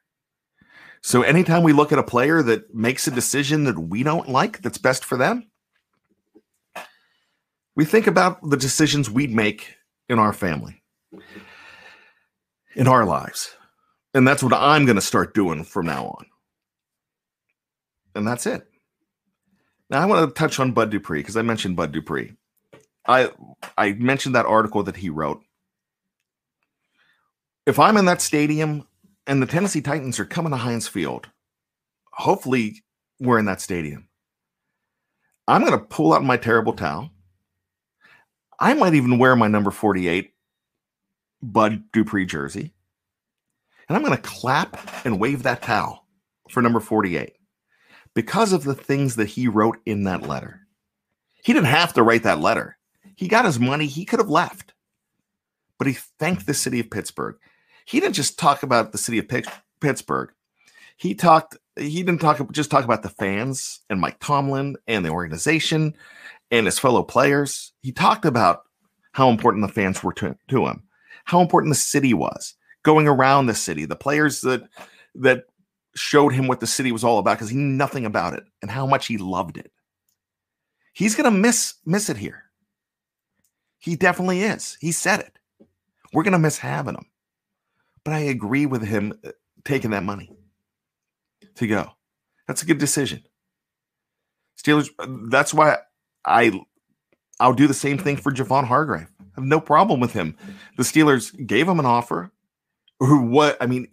So 1.01 1.21
anytime 1.21 1.63
we 1.63 1.71
look 1.71 1.91
at 1.91 1.99
a 1.99 2.03
player 2.03 2.41
that 2.41 2.73
makes 2.73 3.07
a 3.07 3.11
decision 3.11 3.65
that 3.65 3.77
we 3.77 4.03
don't 4.03 4.27
like 4.27 4.61
that's 4.61 4.79
best 4.79 5.05
for 5.05 5.17
them, 5.17 5.49
we 7.75 7.85
think 7.85 8.07
about 8.07 8.41
the 8.49 8.57
decisions 8.57 9.09
we'd 9.09 9.33
make 9.33 9.75
in 10.09 10.17
our 10.17 10.33
family, 10.33 10.81
in 12.75 12.87
our 12.87 13.05
lives. 13.05 13.55
And 14.13 14.27
that's 14.27 14.41
what 14.41 14.53
I'm 14.53 14.85
going 14.85 14.95
to 14.95 15.01
start 15.01 15.33
doing 15.33 15.63
from 15.63 15.85
now 15.85 16.05
on. 16.05 16.25
And 18.15 18.27
that's 18.27 18.45
it. 18.45 18.67
Now 19.89 20.01
I 20.01 20.05
want 20.05 20.27
to 20.27 20.39
touch 20.39 20.59
on 20.59 20.71
Bud 20.71 20.89
Dupree 20.89 21.19
because 21.19 21.37
I 21.37 21.41
mentioned 21.41 21.75
Bud 21.75 21.91
Dupree. 21.91 22.33
I 23.07 23.31
I 23.77 23.93
mentioned 23.93 24.35
that 24.35 24.45
article 24.45 24.83
that 24.83 24.97
he 24.97 25.09
wrote. 25.09 25.41
If 27.65 27.79
I'm 27.79 27.97
in 27.97 28.05
that 28.05 28.21
stadium 28.21 28.87
and 29.27 29.41
the 29.41 29.47
Tennessee 29.47 29.81
Titans 29.81 30.19
are 30.19 30.25
coming 30.25 30.51
to 30.51 30.57
Heinz 30.57 30.87
Field, 30.87 31.29
hopefully 32.11 32.83
we're 33.19 33.39
in 33.39 33.45
that 33.45 33.61
stadium. 33.61 34.07
I'm 35.47 35.61
going 35.61 35.77
to 35.77 35.85
pull 35.85 36.13
out 36.13 36.23
my 36.23 36.37
terrible 36.37 36.73
towel. 36.73 37.11
I 38.59 38.73
might 38.73 38.93
even 38.95 39.19
wear 39.19 39.35
my 39.35 39.47
number 39.47 39.71
48 39.71 40.31
Bud 41.41 41.83
Dupree 41.91 42.25
jersey. 42.25 42.73
And 43.87 43.95
I'm 43.95 44.03
going 44.03 44.15
to 44.15 44.21
clap 44.21 45.05
and 45.05 45.19
wave 45.19 45.43
that 45.43 45.61
towel 45.61 46.07
for 46.49 46.61
number 46.61 46.79
48 46.79 47.33
because 48.15 48.53
of 48.53 48.63
the 48.63 48.73
things 48.73 49.17
that 49.17 49.27
he 49.27 49.47
wrote 49.47 49.77
in 49.85 50.05
that 50.05 50.23
letter. 50.23 50.61
He 51.43 51.53
didn't 51.53 51.67
have 51.67 51.93
to 51.93 52.03
write 52.03 52.23
that 52.23 52.39
letter. 52.39 52.77
He 53.15 53.27
got 53.27 53.45
his 53.45 53.59
money, 53.59 53.85
he 53.85 54.05
could 54.05 54.19
have 54.19 54.29
left. 54.29 54.73
But 55.77 55.87
he 55.87 55.93
thanked 56.17 56.47
the 56.47 56.53
city 56.53 56.79
of 56.79 56.89
Pittsburgh. 56.89 57.35
He 57.85 57.99
didn't 57.99 58.15
just 58.15 58.39
talk 58.39 58.63
about 58.63 58.91
the 58.91 58.97
city 58.97 59.19
of 59.19 59.27
Pittsburgh. 59.79 60.31
He 60.97 61.13
talked 61.13 61.57
he 61.77 62.03
didn't 62.03 62.21
talk 62.21 62.51
just 62.51 62.71
talk 62.71 62.85
about 62.85 63.03
the 63.03 63.09
fans 63.09 63.81
and 63.89 63.99
Mike 63.99 64.17
Tomlin 64.19 64.77
and 64.87 65.03
the 65.05 65.09
organization 65.09 65.93
and 66.49 66.65
his 66.65 66.79
fellow 66.79 67.03
players. 67.03 67.73
He 67.81 67.91
talked 67.91 68.25
about 68.25 68.63
how 69.11 69.29
important 69.29 69.67
the 69.67 69.73
fans 69.73 70.01
were 70.01 70.13
to, 70.13 70.37
to 70.47 70.67
him, 70.67 70.83
how 71.25 71.41
important 71.41 71.71
the 71.71 71.79
city 71.79 72.13
was, 72.13 72.55
going 72.83 73.07
around 73.07 73.45
the 73.45 73.53
city, 73.53 73.85
the 73.85 73.95
players 73.95 74.41
that 74.41 74.63
that 75.15 75.43
showed 75.95 76.33
him 76.33 76.47
what 76.47 76.59
the 76.59 76.67
city 76.67 76.91
was 76.91 77.03
all 77.03 77.19
about 77.19 77.37
because 77.37 77.49
he 77.49 77.57
knew 77.57 77.75
nothing 77.75 78.05
about 78.05 78.33
it 78.33 78.43
and 78.61 78.69
how 78.69 78.85
much 78.85 79.07
he 79.07 79.17
loved 79.17 79.57
it. 79.57 79.71
He's 80.93 81.15
gonna 81.15 81.31
miss 81.31 81.75
miss 81.85 82.09
it 82.09 82.17
here. 82.17 82.43
He 83.79 83.95
definitely 83.95 84.41
is. 84.41 84.77
He 84.79 84.91
said 84.91 85.19
it. 85.19 85.37
We're 86.13 86.23
gonna 86.23 86.39
miss 86.39 86.57
having 86.57 86.95
him. 86.95 87.05
But 88.03 88.13
I 88.13 88.19
agree 88.19 88.65
with 88.65 88.83
him 88.83 89.13
uh, 89.25 89.31
taking 89.63 89.91
that 89.91 90.03
money 90.03 90.31
to 91.55 91.67
go. 91.67 91.91
That's 92.47 92.61
a 92.61 92.65
good 92.65 92.77
decision. 92.77 93.23
Steelers. 94.61 94.89
Uh, 94.99 95.27
that's 95.29 95.53
why 95.53 95.77
I 96.25 96.59
I'll 97.39 97.53
do 97.53 97.67
the 97.67 97.73
same 97.73 97.97
thing 97.97 98.17
for 98.17 98.31
Javon 98.31 98.65
Hargrave. 98.65 99.07
I 99.19 99.41
have 99.41 99.45
no 99.45 99.59
problem 99.59 99.99
with 99.99 100.13
him. 100.13 100.37
The 100.77 100.83
Steelers 100.83 101.35
gave 101.45 101.67
him 101.67 101.79
an 101.79 101.85
offer. 101.85 102.31
What 102.99 103.57
I 103.59 103.65
mean, 103.65 103.89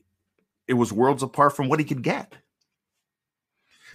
it 0.69 0.75
was 0.75 0.93
worlds 0.93 1.23
apart 1.23 1.57
from 1.57 1.69
what 1.69 1.79
he 1.79 1.85
could 1.85 2.03
get. 2.03 2.35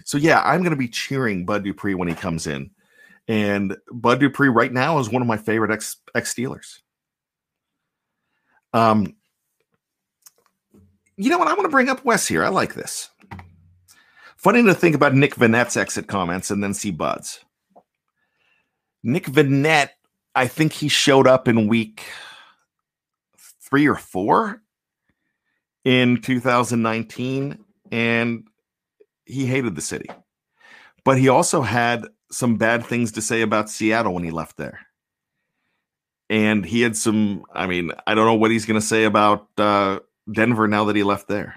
So 0.04 0.18
yeah, 0.18 0.42
I'm 0.42 0.60
going 0.60 0.70
to 0.70 0.76
be 0.76 0.88
cheering 0.88 1.44
Bud 1.44 1.64
Dupree 1.64 1.94
when 1.94 2.08
he 2.08 2.14
comes 2.14 2.46
in, 2.46 2.70
and 3.26 3.76
Bud 3.90 4.20
Dupree 4.20 4.48
right 4.48 4.72
now 4.72 4.98
is 4.98 5.10
one 5.10 5.22
of 5.22 5.28
my 5.28 5.36
favorite 5.36 5.70
ex 5.70 5.96
ex 6.14 6.32
Steelers. 6.32 6.80
Um, 8.72 9.16
you 11.16 11.30
know 11.30 11.38
what? 11.38 11.48
I 11.48 11.54
want 11.54 11.64
to 11.64 11.68
bring 11.68 11.88
up 11.88 12.04
Wes 12.04 12.28
here. 12.28 12.44
I 12.44 12.48
like 12.48 12.74
this. 12.74 13.10
Funny 14.36 14.62
to 14.62 14.74
think 14.74 14.94
about 14.94 15.14
Nick 15.14 15.34
Vannett's 15.34 15.76
exit 15.76 16.06
comments 16.06 16.50
and 16.50 16.62
then 16.62 16.72
see 16.72 16.92
Bud's. 16.92 17.40
Nick 19.02 19.24
Vannett, 19.24 19.90
I 20.34 20.46
think 20.46 20.72
he 20.72 20.88
showed 20.88 21.26
up 21.26 21.48
in 21.48 21.66
week 21.66 22.04
three 23.36 23.88
or 23.88 23.96
four 23.96 24.62
in 25.88 26.20
2019 26.20 27.58
and 27.90 28.44
he 29.24 29.46
hated 29.46 29.74
the 29.74 29.80
city. 29.80 30.08
But 31.04 31.18
he 31.18 31.28
also 31.28 31.62
had 31.62 32.06
some 32.30 32.56
bad 32.56 32.84
things 32.84 33.12
to 33.12 33.22
say 33.22 33.40
about 33.40 33.70
Seattle 33.70 34.12
when 34.12 34.24
he 34.24 34.30
left 34.30 34.56
there. 34.56 34.80
And 36.28 36.64
he 36.64 36.82
had 36.82 36.96
some, 36.96 37.44
I 37.54 37.66
mean, 37.66 37.92
I 38.06 38.14
don't 38.14 38.26
know 38.26 38.34
what 38.34 38.50
he's 38.50 38.66
going 38.66 38.78
to 38.78 38.86
say 38.86 39.04
about 39.04 39.48
uh, 39.56 40.00
Denver 40.30 40.68
now 40.68 40.84
that 40.84 40.96
he 40.96 41.02
left 41.02 41.26
there. 41.28 41.54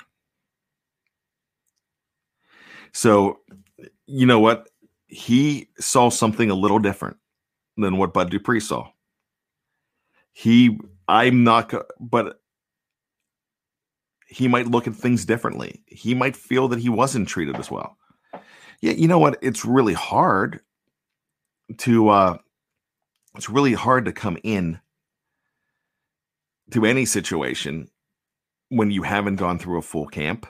So, 2.94 3.40
you 4.06 4.26
know 4.26 4.40
what? 4.40 4.70
he 5.12 5.68
saw 5.78 6.10
something 6.10 6.50
a 6.50 6.56
little 6.56 6.80
different 6.80 7.18
than 7.78 7.98
what 7.98 8.14
Bud 8.14 8.32
Dupree 8.32 8.62
saw. 8.62 8.88
He, 10.32 10.80
I'm 11.08 11.44
not, 11.44 11.74
but 12.00 12.41
he 14.32 14.48
might 14.48 14.68
look 14.68 14.88
at 14.88 14.96
things 14.96 15.26
differently. 15.26 15.84
He 15.88 16.16
might 16.16 16.38
feel 16.38 16.70
that 16.70 16.80
he 16.80 16.88
wasn't 16.88 17.28
treated 17.28 17.58
as 17.58 17.70
well. 17.70 17.98
Yeah, 18.80 18.94
you 18.94 19.08
know 19.08 19.20
what? 19.20 19.38
It's 19.42 19.66
really 19.66 19.94
hard 19.94 20.62
to, 21.80 22.10
uh, 22.10 22.38
it's 23.36 23.50
really 23.50 23.74
hard 23.74 24.06
to 24.06 24.14
come 24.14 24.38
in 24.44 24.80
to 26.72 26.86
any 26.86 27.04
situation 27.04 27.90
when 28.70 28.90
you 28.90 29.04
haven't 29.04 29.36
gone 29.36 29.60
through 29.60 29.78
a 29.78 29.84
full 29.84 30.08
camp 30.08 30.48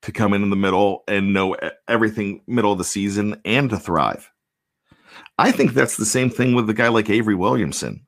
to 0.00 0.10
come 0.10 0.32
in 0.32 0.42
in 0.42 0.50
the 0.50 0.56
middle 0.56 1.04
and 1.06 1.34
know 1.34 1.56
everything 1.86 2.40
middle 2.46 2.72
of 2.72 2.78
the 2.78 2.84
season 2.84 3.38
and 3.44 3.68
to 3.68 3.78
thrive. 3.78 4.30
I 5.38 5.52
think 5.52 5.74
that's 5.74 5.98
the 5.98 6.06
same 6.06 6.30
thing 6.30 6.54
with 6.54 6.66
the 6.66 6.74
guy 6.74 6.88
like 6.88 7.10
Avery 7.10 7.34
Williamson. 7.34 8.06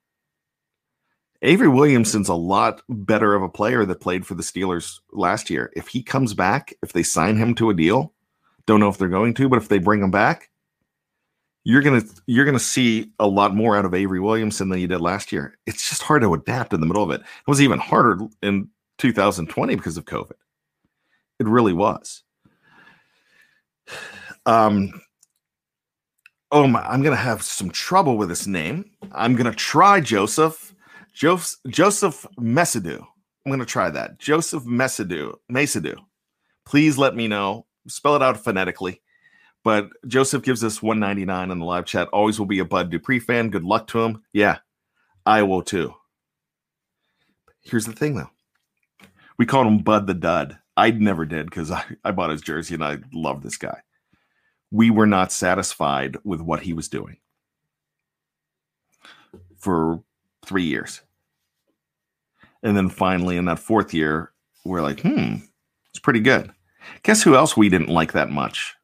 Avery 1.42 1.68
Williamson's 1.68 2.28
a 2.28 2.34
lot 2.34 2.82
better 2.88 3.34
of 3.34 3.42
a 3.42 3.48
player 3.48 3.84
that 3.84 4.00
played 4.00 4.26
for 4.26 4.34
the 4.34 4.42
Steelers 4.42 5.00
last 5.12 5.50
year. 5.50 5.72
If 5.76 5.88
he 5.88 6.02
comes 6.02 6.34
back, 6.34 6.74
if 6.82 6.92
they 6.92 7.02
sign 7.02 7.36
him 7.36 7.54
to 7.56 7.70
a 7.70 7.74
deal, 7.74 8.12
don't 8.66 8.80
know 8.80 8.88
if 8.88 8.98
they're 8.98 9.08
going 9.08 9.34
to, 9.34 9.48
but 9.48 9.58
if 9.58 9.68
they 9.68 9.78
bring 9.78 10.02
him 10.02 10.10
back, 10.10 10.50
you're 11.64 11.82
gonna 11.82 12.02
you're 12.26 12.44
gonna 12.44 12.60
see 12.60 13.10
a 13.18 13.26
lot 13.26 13.54
more 13.54 13.76
out 13.76 13.84
of 13.84 13.92
Avery 13.92 14.20
Williamson 14.20 14.68
than 14.68 14.78
you 14.78 14.86
did 14.86 15.00
last 15.00 15.32
year. 15.32 15.58
It's 15.66 15.88
just 15.88 16.02
hard 16.02 16.22
to 16.22 16.32
adapt 16.32 16.72
in 16.72 16.80
the 16.80 16.86
middle 16.86 17.02
of 17.02 17.10
it. 17.10 17.20
It 17.20 17.48
was 17.48 17.60
even 17.60 17.80
harder 17.80 18.18
in 18.40 18.68
2020 18.98 19.74
because 19.74 19.96
of 19.96 20.04
COVID. 20.04 20.36
It 21.40 21.46
really 21.46 21.72
was. 21.72 22.22
Um, 24.46 25.02
oh 26.52 26.68
my, 26.68 26.80
I'm 26.82 27.02
gonna 27.02 27.16
have 27.16 27.42
some 27.42 27.70
trouble 27.70 28.16
with 28.16 28.28
this 28.28 28.46
name. 28.46 28.88
I'm 29.10 29.34
gonna 29.34 29.52
try 29.52 30.00
Joseph. 30.00 30.72
Joseph 31.16 31.58
Joseph. 31.68 32.26
I'm 32.36 33.50
gonna 33.50 33.64
try 33.64 33.88
that. 33.88 34.18
Joseph 34.18 34.64
Mesidou. 34.64 35.36
Mesidou. 35.50 35.96
Please 36.66 36.98
let 36.98 37.16
me 37.16 37.26
know. 37.26 37.64
Spell 37.88 38.16
it 38.16 38.22
out 38.22 38.44
phonetically. 38.44 39.00
But 39.64 39.88
Joseph 40.06 40.42
gives 40.42 40.62
us 40.62 40.82
199 40.82 41.50
in 41.50 41.58
the 41.58 41.64
live 41.64 41.86
chat. 41.86 42.08
Always 42.08 42.38
will 42.38 42.46
be 42.46 42.58
a 42.58 42.66
Bud 42.66 42.90
Dupree 42.90 43.18
fan. 43.18 43.48
Good 43.48 43.64
luck 43.64 43.86
to 43.88 44.02
him. 44.04 44.22
Yeah, 44.34 44.58
I 45.24 45.42
will 45.42 45.62
too. 45.62 45.94
Here's 47.62 47.86
the 47.86 47.92
thing 47.94 48.16
though. 48.16 48.30
We 49.38 49.46
called 49.46 49.68
him 49.68 49.78
Bud 49.78 50.06
the 50.06 50.14
Dud. 50.14 50.58
I 50.76 50.90
never 50.90 51.24
did 51.24 51.46
because 51.46 51.70
I, 51.70 51.82
I 52.04 52.10
bought 52.10 52.30
his 52.30 52.42
jersey 52.42 52.74
and 52.74 52.84
I 52.84 52.98
love 53.14 53.42
this 53.42 53.56
guy. 53.56 53.80
We 54.70 54.90
were 54.90 55.06
not 55.06 55.32
satisfied 55.32 56.18
with 56.24 56.42
what 56.42 56.60
he 56.60 56.74
was 56.74 56.88
doing 56.88 57.16
for 59.58 60.02
three 60.46 60.64
years. 60.64 61.02
And 62.62 62.76
then 62.76 62.88
finally, 62.88 63.36
in 63.36 63.44
that 63.46 63.58
fourth 63.58 63.92
year, 63.92 64.32
we're 64.64 64.82
like, 64.82 65.00
hmm, 65.00 65.36
it's 65.90 66.00
pretty 66.00 66.20
good. 66.20 66.50
Guess 67.02 67.22
who 67.22 67.34
else 67.34 67.56
we 67.56 67.68
didn't 67.68 67.88
like 67.88 68.12
that 68.12 68.30
much? 68.30 68.74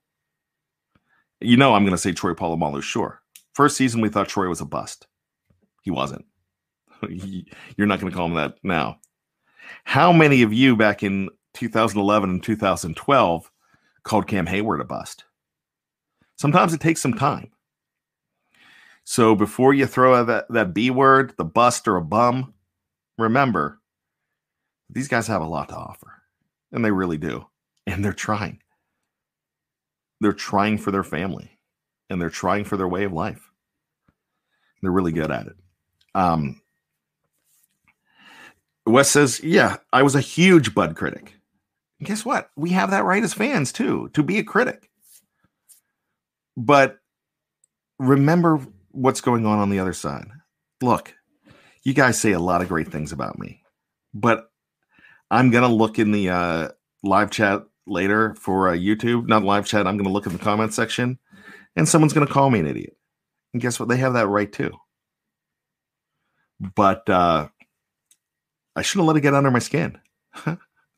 You 1.41 1.57
know, 1.57 1.75
I'm 1.75 1.83
going 1.83 1.93
to 1.93 1.99
say 1.99 2.13
Troy 2.13 2.35
Polamalu, 2.35 2.83
sure. 2.83 3.21
First 3.55 3.77
season, 3.77 4.01
we 4.01 4.09
thought 4.09 4.29
Troy 4.29 4.49
was 4.49 4.61
a 4.61 4.65
bust. 4.65 5.07
He 5.83 5.91
wasn't. 5.91 6.25
You're 7.09 7.87
not 7.87 8.01
going 8.01 8.11
to 8.11 8.17
call 8.17 8.27
him 8.27 8.35
that 8.35 8.57
now. 8.63 8.99
How 9.85 10.13
many 10.13 10.43
of 10.43 10.53
you 10.53 10.77
back 10.77 11.03
in 11.03 11.29
2011 11.55 12.31
and 12.31 12.43
2012 12.43 13.51
called 14.05 14.27
Cam 14.27 14.47
Hayward 14.47 14.81
a 14.81 14.85
bust? 14.85 15.25
Sometimes 16.37 16.73
it 16.73 16.81
takes 16.81 17.01
some 17.01 17.15
time. 17.15 17.51
So 19.05 19.35
before 19.35 19.75
you 19.75 19.87
throw 19.87 20.15
out 20.15 20.29
that, 20.29 20.47
that 20.51 20.75
B 20.75 20.91
word, 20.91 21.35
the 21.37 21.45
bust 21.45 21.89
or 21.89 21.97
a 21.97 22.03
bum, 22.03 22.55
remember 23.19 23.81
these 24.89 25.09
guys 25.09 25.27
have 25.27 25.43
a 25.43 25.47
lot 25.47 25.71
to 25.71 25.77
offer, 25.77 26.23
and 26.71 26.85
they 26.85 26.91
really 26.91 27.19
do. 27.19 27.47
And 27.87 28.05
they're 28.05 28.13
trying. 28.13 28.61
They're 30.21 30.33
trying 30.33 30.79
for 30.79 30.93
their 30.93 31.03
family, 31.03 31.51
and 32.09 32.21
they're 32.21 32.31
trying 32.31 32.65
for 32.65 32.77
their 32.77 32.87
way 32.89 33.05
of 33.05 33.13
life. 33.13 33.51
They're 34.83 34.93
really 34.93 35.13
good 35.13 35.31
at 35.31 35.47
it. 35.47 35.57
Um, 36.15 36.61
Wes 38.87 39.11
says, 39.11 39.41
Yeah, 39.43 39.77
I 39.93 40.03
was 40.03 40.15
a 40.15 40.21
huge 40.21 40.75
Bud 40.75 40.97
critic. 40.97 41.35
And 41.99 42.09
guess 42.09 42.25
what? 42.25 42.51
We 42.57 42.71
have 42.71 42.91
that 42.91 43.05
right 43.05 43.23
as 43.23 43.35
fans 43.35 43.73
too, 43.73 44.11
to 44.15 44.23
be 44.23 44.39
a 44.39 44.45
critic. 44.45 44.91
But 46.57 46.99
remember 47.99 48.61
what's 48.93 49.21
going 49.21 49.47
on 49.47 49.59
on 49.59 49.71
the 49.71 49.79
other 49.79 49.93
side. 49.93 50.29
Look, 50.81 51.15
you 51.83 51.95
guys 51.95 52.21
say 52.21 52.33
a 52.33 52.39
lot 52.39 52.63
of 52.63 52.69
great 52.69 52.89
things 52.89 53.13
about 53.13 53.39
me, 53.39 53.63
but 54.15 54.51
I'm 55.31 55.51
going 55.51 55.69
to 55.69 55.75
look 55.75 55.99
in 55.99 56.13
the 56.13 56.31
uh, 56.31 56.69
live 57.03 57.31
chat 57.31 57.63
later 57.87 58.35
for 58.35 58.69
uh, 58.69 58.75
YouTube, 58.75 59.27
not 59.29 59.45
live 59.45 59.67
chat. 59.67 59.87
I'm 59.87 59.97
going 59.97 60.07
to 60.07 60.13
look 60.13 60.27
in 60.27 60.33
the 60.33 60.39
comment 60.39 60.75
section 60.75 61.19
and 61.77 61.89
someone's 61.89 62.13
going 62.13 62.27
to 62.27 62.33
call 62.33 62.51
me 62.51 62.61
an 62.61 62.67
idiot. 62.67 62.97
And 63.53 63.63
guess 63.63 63.79
what? 63.81 63.89
They 63.89 63.97
have 63.97 64.15
that 64.15 64.29
right 64.29 64.53
too. 64.53 64.73
But 66.61 67.09
uh, 67.09 67.49
I 68.77 68.83
shouldn't 68.83 69.07
let 69.07 69.17
it 69.17 69.23
get 69.23 69.35
under 69.35 69.51
my 69.51 69.59
skin. 69.59 69.99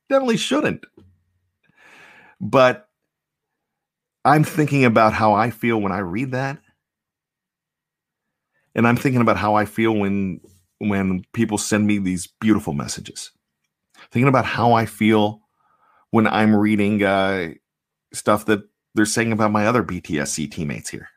Definitely 0.09 0.37
shouldn't. 0.37 0.85
But 2.40 2.88
I'm 4.24 4.44
thinking 4.44 4.85
about 4.85 5.12
how 5.12 5.33
I 5.35 5.50
feel 5.50 5.80
when 5.80 5.92
I 5.92 5.98
read 5.98 6.33
that. 6.33 6.59
And 8.75 8.87
I'm 8.87 8.97
thinking 8.97 9.21
about 9.21 9.37
how 9.37 9.55
I 9.55 9.65
feel 9.65 9.93
when 9.93 10.41
when 10.79 11.25
people 11.33 11.59
send 11.59 11.87
me 11.87 11.99
these 11.99 12.27
beautiful 12.41 12.73
messages. 12.73 13.31
Thinking 14.11 14.29
about 14.29 14.45
how 14.45 14.73
I 14.73 14.87
feel 14.87 15.41
when 16.11 16.27
I'm 16.27 16.55
reading 16.55 17.03
uh, 17.03 17.51
stuff 18.13 18.47
that 18.47 18.63
they're 18.95 19.07
saying 19.07 19.33
about 19.33 19.53
my 19.53 19.67
other 19.67 19.83
BTSC 19.83 20.51
teammates 20.51 20.91
here. 20.91 21.09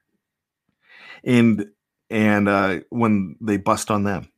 And 1.24 1.68
and 2.10 2.48
uh, 2.48 2.80
when 2.90 3.36
they 3.42 3.58
bust 3.58 3.92
on 3.92 4.04
them. 4.04 4.32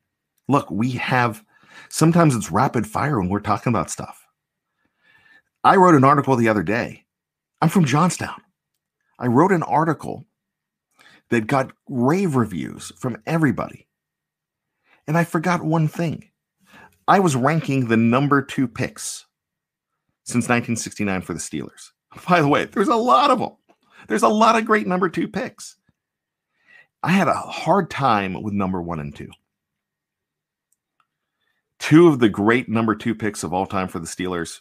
Look, 0.48 0.72
we 0.72 0.92
have 0.92 1.44
sometimes 1.90 2.36
it's 2.36 2.52
rapid 2.52 2.88
fire 2.88 3.20
when 3.20 3.30
we're 3.30 3.40
talking 3.40 3.72
about 3.72 3.92
stuff. 3.92 4.26
I 5.64 5.76
wrote 5.76 5.96
an 5.96 6.04
article 6.04 6.36
the 6.36 6.50
other 6.50 6.64
day. 6.64 7.06
I'm 7.62 7.70
from 7.70 7.86
Johnstown. 7.86 8.42
I 9.20 9.28
wrote 9.28 9.52
an 9.52 9.64
article 9.64 10.26
that 11.30 11.48
got 11.48 11.72
rave 11.88 12.36
reviews 12.36 12.92
from 12.98 13.22
everybody. 13.26 13.88
And 15.08 15.18
I 15.18 15.24
forgot 15.24 15.64
one 15.64 15.88
thing. 15.88 16.30
I 17.08 17.20
was 17.20 17.36
ranking 17.36 17.88
the 17.88 17.98
number 17.98 18.42
two 18.42 18.68
picks 18.68 19.26
since 20.24 20.44
1969 20.44 21.22
for 21.22 21.34
the 21.34 21.40
Steelers. 21.40 21.92
By 22.28 22.42
the 22.42 22.48
way, 22.48 22.66
there's 22.66 22.88
a 22.88 22.96
lot 22.96 23.32
of 23.32 23.40
them. 23.40 23.56
There's 24.08 24.24
a 24.24 24.28
lot 24.28 24.58
of 24.58 24.66
great 24.66 24.88
number 24.88 25.10
two 25.10 25.28
picks. 25.28 25.78
I 27.02 27.12
had 27.12 27.28
a 27.28 27.34
hard 27.34 27.90
time 27.90 28.42
with 28.42 28.54
number 28.54 28.82
one 28.82 29.00
and 29.00 29.16
two. 29.16 29.30
Two 31.80 32.08
of 32.08 32.20
the 32.20 32.30
great 32.30 32.68
number 32.68 32.94
two 32.94 33.16
picks 33.16 33.44
of 33.44 33.54
all 33.54 33.66
time 33.66 33.88
for 33.88 34.00
the 34.00 34.08
Steelers, 34.08 34.60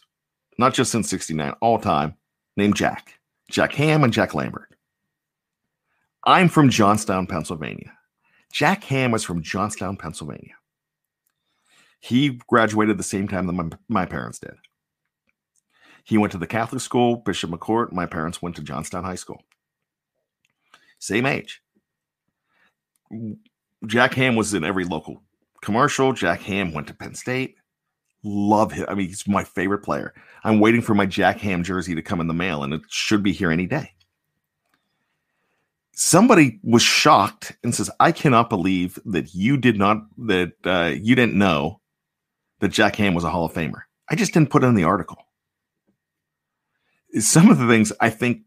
not 0.57 0.73
just 0.73 0.91
since 0.91 1.09
69, 1.09 1.53
all 1.61 1.79
time, 1.79 2.15
named 2.55 2.75
Jack. 2.75 3.19
Jack 3.49 3.73
Ham 3.73 4.03
and 4.03 4.13
Jack 4.13 4.33
Lambert. 4.33 4.68
I'm 6.23 6.49
from 6.49 6.69
Johnstown, 6.69 7.27
Pennsylvania. 7.27 7.93
Jack 8.51 8.83
Ham 8.85 9.11
was 9.11 9.23
from 9.23 9.41
Johnstown, 9.41 9.97
Pennsylvania. 9.97 10.55
He 11.99 12.39
graduated 12.47 12.97
the 12.97 13.03
same 13.03 13.27
time 13.27 13.47
that 13.47 13.53
my, 13.53 13.69
my 13.87 14.05
parents 14.05 14.39
did. 14.39 14.55
He 16.03 16.17
went 16.17 16.31
to 16.31 16.37
the 16.37 16.47
Catholic 16.47 16.81
school, 16.81 17.17
Bishop 17.17 17.51
McCourt. 17.51 17.91
My 17.91 18.05
parents 18.05 18.41
went 18.41 18.55
to 18.55 18.63
Johnstown 18.63 19.03
High 19.03 19.15
School. 19.15 19.43
Same 20.97 21.25
age. 21.25 21.61
Jack 23.85 24.13
Ham 24.15 24.35
was 24.35 24.53
in 24.53 24.63
every 24.63 24.85
local 24.85 25.21
commercial. 25.61 26.13
Jack 26.13 26.41
Ham 26.41 26.73
went 26.73 26.87
to 26.87 26.93
Penn 26.93 27.15
State. 27.15 27.55
Love 28.23 28.71
him. 28.71 28.85
I 28.89 28.95
mean, 28.95 29.07
he's 29.07 29.27
my 29.27 29.43
favorite 29.43 29.79
player. 29.79 30.13
I'm 30.43 30.59
waiting 30.59 30.81
for 30.81 30.93
my 30.93 31.05
Jack 31.05 31.39
Ham 31.39 31.63
jersey 31.63 31.95
to 31.95 32.01
come 32.01 32.19
in 32.19 32.27
the 32.27 32.33
mail, 32.33 32.63
and 32.63 32.73
it 32.73 32.81
should 32.89 33.23
be 33.23 33.31
here 33.31 33.51
any 33.51 33.65
day. 33.65 33.93
Somebody 36.01 36.61
was 36.63 36.81
shocked 36.81 37.57
and 37.61 37.75
says, 37.75 37.91
"I 37.99 38.13
cannot 38.13 38.49
believe 38.49 38.97
that 39.03 39.35
you 39.35 39.57
did 39.57 39.77
not 39.77 39.97
that 40.27 40.53
uh, 40.63 40.93
you 40.95 41.13
didn't 41.13 41.37
know 41.37 41.81
that 42.59 42.69
Jack 42.69 42.95
Ham 42.95 43.13
was 43.13 43.25
a 43.25 43.29
Hall 43.29 43.43
of 43.43 43.51
Famer." 43.51 43.81
I 44.09 44.15
just 44.15 44.33
didn't 44.33 44.49
put 44.49 44.63
it 44.63 44.67
in 44.67 44.75
the 44.75 44.85
article. 44.85 45.17
Some 47.19 47.49
of 47.51 47.59
the 47.59 47.67
things 47.67 47.91
I 47.99 48.11
think, 48.11 48.43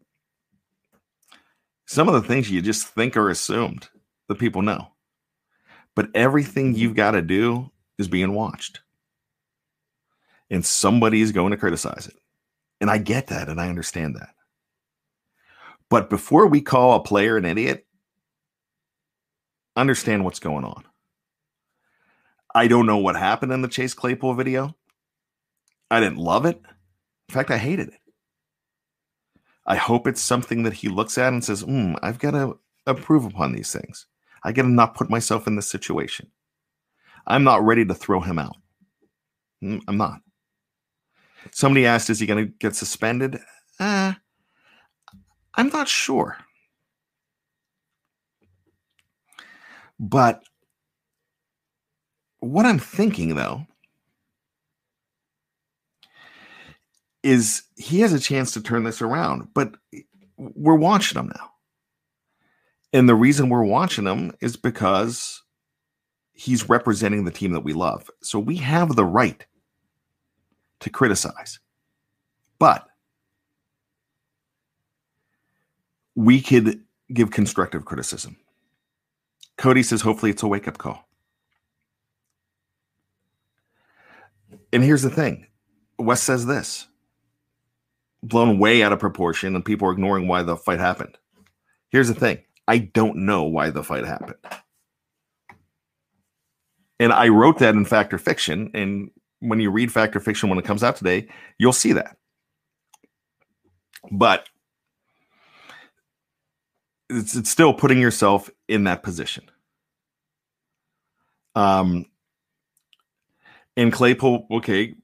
some 1.85 2.07
of 2.07 2.15
the 2.15 2.27
things 2.27 2.49
you 2.49 2.59
just 2.59 2.87
think 2.87 3.15
are 3.15 3.29
assumed 3.29 3.87
that 4.29 4.39
people 4.39 4.63
know, 4.63 4.87
but 5.93 6.09
everything 6.15 6.73
you've 6.73 6.95
got 6.95 7.11
to 7.11 7.21
do 7.21 7.69
is 7.99 8.07
being 8.07 8.33
watched 8.33 8.79
and 10.49 10.65
somebody 10.65 11.21
is 11.21 11.31
going 11.31 11.51
to 11.51 11.57
criticize 11.57 12.07
it. 12.07 12.15
And 12.81 12.89
I 12.89 12.97
get 12.97 13.27
that 13.27 13.47
and 13.47 13.61
I 13.61 13.69
understand 13.69 14.15
that. 14.15 14.29
But 15.93 16.09
before 16.09 16.47
we 16.47 16.59
call 16.59 16.95
a 16.95 17.03
player 17.03 17.37
an 17.37 17.45
idiot, 17.45 17.85
understand 19.75 20.25
what's 20.25 20.39
going 20.39 20.65
on. 20.65 20.85
I 22.55 22.67
don't 22.67 22.87
know 22.87 22.97
what 22.97 23.15
happened 23.15 23.51
in 23.51 23.61
the 23.61 23.67
Chase 23.67 23.93
Claypool 23.93 24.33
video. 24.33 24.75
I 25.91 25.99
didn't 25.99 26.17
love 26.17 26.47
it. 26.47 26.59
In 27.29 27.33
fact, 27.35 27.51
I 27.51 27.59
hated 27.59 27.89
it. 27.89 27.99
I 29.67 29.75
hope 29.75 30.07
it's 30.07 30.19
something 30.19 30.63
that 30.63 30.73
he 30.73 30.89
looks 30.89 31.19
at 31.19 31.31
and 31.31 31.45
says, 31.45 31.61
hmm, 31.61 31.93
I've 32.01 32.17
got 32.17 32.31
to 32.31 32.57
improve 32.87 33.25
upon 33.25 33.53
these 33.53 33.71
things. 33.71 34.07
I 34.43 34.51
got 34.51 34.63
to 34.63 34.69
not 34.69 34.95
put 34.95 35.11
myself 35.11 35.45
in 35.45 35.57
this 35.57 35.69
situation. 35.69 36.31
I'm 37.27 37.43
not 37.43 37.63
ready 37.63 37.85
to 37.85 37.93
throw 37.93 38.19
him 38.19 38.39
out. 38.39 38.55
Mm, 39.63 39.83
I'm 39.87 39.97
not. 39.97 40.21
Somebody 41.51 41.85
asked, 41.85 42.09
is 42.09 42.19
he 42.19 42.25
going 42.25 42.47
to 42.47 42.51
get 42.57 42.75
suspended? 42.75 43.37
Uh, 43.79 44.13
I'm 45.55 45.67
not 45.67 45.87
sure. 45.87 46.37
But 49.99 50.43
what 52.39 52.65
I'm 52.65 52.79
thinking, 52.79 53.35
though, 53.35 53.65
is 57.21 57.63
he 57.77 58.01
has 58.01 58.11
a 58.11 58.19
chance 58.19 58.51
to 58.53 58.61
turn 58.61 58.83
this 58.83 59.01
around, 59.01 59.47
but 59.53 59.75
we're 60.37 60.75
watching 60.75 61.19
him 61.19 61.31
now. 61.33 61.51
And 62.91 63.07
the 63.07 63.15
reason 63.15 63.49
we're 63.49 63.63
watching 63.63 64.05
him 64.05 64.33
is 64.41 64.57
because 64.57 65.41
he's 66.33 66.69
representing 66.69 67.23
the 67.23 67.31
team 67.31 67.53
that 67.53 67.63
we 67.63 67.73
love. 67.73 68.09
So 68.21 68.39
we 68.39 68.57
have 68.57 68.95
the 68.95 69.05
right 69.05 69.45
to 70.81 70.89
criticize. 70.89 71.59
But 72.59 72.87
we 76.15 76.41
could 76.41 76.81
give 77.11 77.31
constructive 77.31 77.85
criticism. 77.85 78.37
Cody 79.57 79.83
says, 79.83 80.01
hopefully 80.01 80.31
it's 80.31 80.43
a 80.43 80.47
wake 80.47 80.67
up 80.67 80.77
call. 80.77 81.07
And 84.71 84.83
here's 84.83 85.03
the 85.03 85.09
thing 85.09 85.47
Wes 85.99 86.21
says 86.21 86.45
this 86.45 86.87
blown 88.23 88.57
way 88.57 88.81
out 88.81 88.93
of 88.93 88.99
proportion, 88.99 89.55
and 89.55 89.65
people 89.65 89.87
are 89.87 89.91
ignoring 89.91 90.27
why 90.27 90.41
the 90.41 90.55
fight 90.55 90.79
happened. 90.79 91.17
Here's 91.89 92.07
the 92.07 92.15
thing 92.15 92.39
I 92.67 92.79
don't 92.79 93.17
know 93.17 93.43
why 93.43 93.69
the 93.69 93.83
fight 93.83 94.05
happened. 94.05 94.35
And 96.99 97.11
I 97.11 97.27
wrote 97.27 97.59
that 97.59 97.75
in 97.75 97.85
Fact 97.85 98.13
or 98.13 98.17
Fiction. 98.17 98.71
And 98.73 99.11
when 99.39 99.59
you 99.59 99.69
read 99.69 99.91
Fact 99.91 100.15
or 100.15 100.19
Fiction 100.19 100.49
when 100.49 100.57
it 100.57 100.65
comes 100.65 100.83
out 100.83 100.95
today, 100.95 101.27
you'll 101.57 101.73
see 101.73 101.93
that. 101.93 102.17
But 104.11 104.47
it's, 107.13 107.35
it's 107.35 107.49
still 107.49 107.73
putting 107.73 107.99
yourself 107.99 108.49
in 108.67 108.85
that 108.85 109.03
position. 109.03 109.49
Um, 111.55 112.05
and 113.77 113.91
Claypool, 113.91 114.47
okay, 114.51 114.95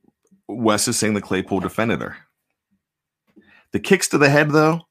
Wes 0.48 0.88
is 0.88 0.98
saying 0.98 1.14
the 1.14 1.22
Claypool 1.22 1.60
defended 1.60 2.02
her. 2.02 2.18
The 3.72 3.80
kicks 3.80 4.08
to 4.10 4.18
the 4.18 4.30
head, 4.30 4.52
though, 4.52 4.82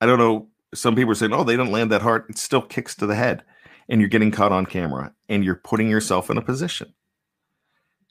I 0.00 0.06
don't 0.06 0.18
know. 0.18 0.48
Some 0.74 0.94
people 0.94 1.12
are 1.12 1.16
saying, 1.16 1.32
oh, 1.32 1.44
they 1.44 1.56
didn't 1.56 1.72
land 1.72 1.90
that 1.92 2.02
hard. 2.02 2.24
It's 2.28 2.42
still 2.42 2.62
kicks 2.62 2.94
to 2.96 3.06
the 3.06 3.14
head. 3.14 3.42
And 3.88 4.00
you're 4.00 4.10
getting 4.10 4.30
caught 4.30 4.52
on 4.52 4.66
camera 4.66 5.14
and 5.28 5.42
you're 5.42 5.54
putting 5.54 5.88
yourself 5.88 6.30
in 6.30 6.36
a 6.36 6.42
position. 6.42 6.92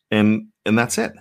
And 0.09 0.47
and 0.65 0.77
that's 0.77 0.97
it. 0.97 1.13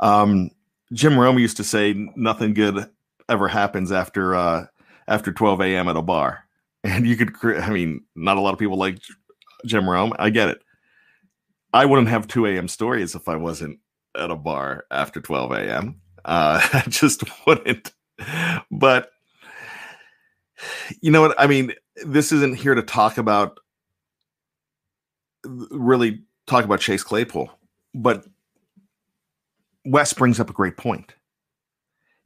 Um, 0.00 0.50
Jim 0.92 1.18
Rome 1.18 1.38
used 1.38 1.56
to 1.58 1.64
say 1.64 1.94
nothing 2.16 2.52
good 2.54 2.90
ever 3.28 3.46
happens 3.46 3.92
after 3.92 4.34
uh 4.34 4.66
after 5.08 5.32
12 5.32 5.60
a.m. 5.62 5.88
at 5.88 5.96
a 5.96 6.02
bar. 6.02 6.44
And 6.84 7.08
you 7.08 7.16
could 7.16 7.34
I 7.60 7.70
mean, 7.70 8.04
not 8.14 8.36
a 8.36 8.40
lot 8.40 8.52
of 8.52 8.58
people 8.60 8.78
like 8.78 9.00
Jim 9.66 9.90
Rome. 9.90 10.12
I 10.16 10.30
get 10.30 10.48
it. 10.48 10.62
I 11.72 11.84
wouldn't 11.86 12.08
have 12.08 12.28
2 12.28 12.46
a.m. 12.46 12.68
stories 12.68 13.16
if 13.16 13.28
I 13.28 13.34
wasn't 13.34 13.80
at 14.16 14.30
a 14.30 14.36
bar 14.36 14.84
after 14.92 15.20
12 15.20 15.52
a.m. 15.52 16.00
Uh, 16.24 16.60
I 16.72 16.84
just 16.88 17.24
wouldn't. 17.46 17.92
But 18.70 19.10
you 21.00 21.10
know 21.10 21.20
what? 21.20 21.34
I 21.38 21.48
mean, 21.48 21.72
this 22.04 22.30
isn't 22.30 22.56
here 22.56 22.76
to 22.76 22.82
talk 22.82 23.18
about 23.18 23.58
really 25.44 26.22
talk 26.46 26.64
about 26.64 26.80
Chase 26.80 27.02
Claypool, 27.02 27.50
but 27.94 28.24
Wes 29.84 30.12
brings 30.12 30.40
up 30.40 30.50
a 30.50 30.54
great 30.54 30.76
point, 30.76 31.14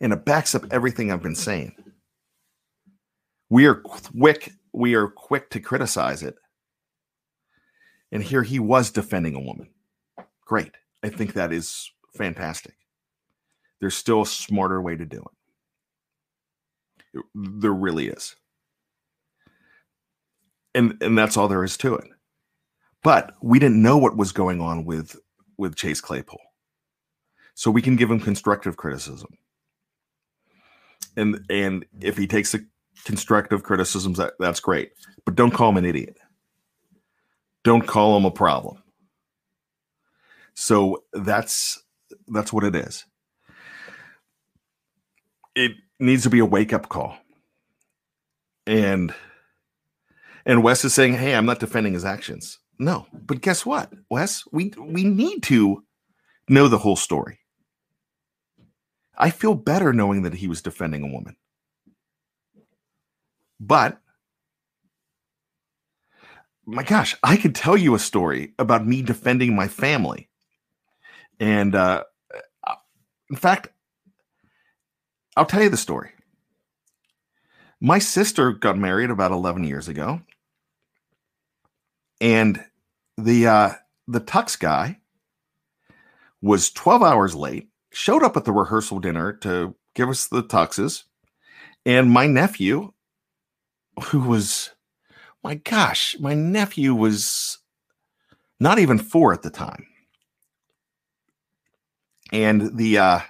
and 0.01 0.13
it 0.13 0.25
backs 0.25 0.55
up 0.55 0.65
everything 0.71 1.11
I've 1.13 1.23
been 1.23 1.35
saying. 1.35 1.75
We 3.53 3.67
are 3.67 3.75
quick. 3.75 4.51
We 4.73 4.95
are 4.95 5.09
quick 5.09 5.51
to 5.51 5.61
criticize 5.61 6.23
it, 6.23 6.37
and 8.11 8.23
here 8.23 8.43
he 8.43 8.59
was 8.59 8.91
defending 8.91 9.35
a 9.35 9.41
woman. 9.41 9.69
Great. 10.47 10.71
I 11.03 11.11
think 11.11 11.35
that 11.35 11.53
is 11.53 11.93
fantastic. 12.17 12.73
There's 13.79 13.95
still 13.95 14.23
a 14.23 14.27
smarter 14.27 14.81
way 14.81 14.97
to 14.97 15.05
do 15.05 15.23
it. 17.15 17.25
There 17.35 17.75
really 17.75 18.09
is. 18.09 18.35
And 20.75 20.97
and 21.03 21.19
that's 21.19 21.37
all 21.37 21.49
there 21.49 21.63
is 21.63 21.77
to 21.77 21.95
it. 21.97 22.09
But 23.03 23.35
we 23.43 23.59
didn't 23.59 23.83
know 23.83 23.99
what 23.99 24.17
was 24.17 24.33
going 24.33 24.63
on 24.63 24.87
with 24.87 25.15
with 25.59 25.77
Chase 25.77 26.01
Claypool. 26.01 26.41
So 27.53 27.71
we 27.71 27.83
can 27.83 27.97
give 27.97 28.11
him 28.11 28.19
constructive 28.19 28.79
criticism. 28.79 29.37
And 31.19 31.45
and 31.51 31.85
if 32.01 32.17
he 32.17 32.27
takes 32.27 32.53
the 32.53 32.67
constructive 33.05 33.63
criticisms, 33.63 34.19
that, 34.19 34.35
that's 34.39 34.61
great. 34.61 34.93
But 35.25 35.35
don't 35.35 35.53
call 35.53 35.71
him 35.71 35.79
an 35.79 35.85
idiot. 35.85 36.19
Don't 37.65 37.87
call 37.87 38.17
him 38.17 38.25
a 38.25 38.31
problem. 38.31 38.83
So 40.55 41.05
that's 41.13 41.83
that's 42.29 42.53
what 42.53 42.65
it 42.65 42.75
is 42.75 43.05
it 45.55 45.73
needs 45.99 46.23
to 46.25 46.31
be 46.31 46.39
a 46.39 46.45
wake 46.45 46.73
up 46.73 46.89
call. 46.89 47.17
And 48.67 49.15
and 50.45 50.63
Wes 50.63 50.85
is 50.85 50.95
saying, 50.95 51.15
"Hey, 51.15 51.35
I'm 51.35 51.47
not 51.47 51.61
defending 51.61 51.95
his 51.95 52.05
actions." 52.05 52.59
No, 52.79 53.07
but 53.13 53.41
guess 53.41 53.67
what, 53.67 53.93
Wes? 54.11 54.45
We 54.53 54.73
we 54.79 55.05
need 55.05 55.43
to 55.45 55.85
know 56.49 56.69
the 56.69 56.79
whole 56.79 56.97
story. 56.97 57.41
I 59.17 59.31
feel 59.31 59.55
better 59.55 59.93
knowing 59.93 60.23
that 60.23 60.35
he 60.35 60.49
was 60.49 60.63
defending 60.63 61.05
a 61.05 61.13
woman. 61.13 61.37
But 63.65 64.01
my 66.67 66.83
gosh, 66.83 67.17
I 67.23 67.37
could 67.37 67.55
tell 67.55 67.77
you 67.77 67.95
a 67.95 68.01
story 68.01 68.55
about 68.59 68.85
me 68.85 69.03
defending 69.03 69.55
my 69.55 69.69
family. 69.69 70.29
And 71.39 71.75
uh, 71.77 72.05
in 73.31 73.37
fact, 73.37 73.69
I'll 75.37 75.47
tell 75.47 75.63
you 75.63 75.69
the 75.69 75.77
story. 75.77 76.11
My 77.81 78.01
sister 78.01 78.53
got 78.53 78.77
married 78.77 79.11
about 79.11 79.31
11 79.31 79.63
years 79.65 79.87
ago. 79.87 80.21
And 82.21 82.65
the 83.17 83.47
uh 83.47 83.71
the 84.09 84.21
tux 84.21 84.59
guy 84.59 84.99
was 86.41 86.71
12 86.71 87.03
hours 87.03 87.35
late, 87.35 87.69
showed 87.93 88.23
up 88.23 88.37
at 88.37 88.45
the 88.45 88.53
rehearsal 88.53 88.99
dinner 88.99 89.33
to 89.35 89.75
give 89.95 90.09
us 90.09 90.27
the 90.27 90.43
tuxes. 90.43 91.05
And 91.85 92.11
my 92.11 92.27
nephew, 92.27 92.93
who 94.05 94.21
was, 94.21 94.71
my 95.43 95.57
gosh, 95.57 96.17
my 96.21 96.35
nephew 96.35 96.95
was 96.95 97.59
not 98.61 98.79
even 98.79 98.99
four 98.99 99.33
at 99.33 99.43
the 99.43 99.51
time. 99.51 99.87
And 102.33 102.77
the 102.77 102.99
uh 102.99 103.21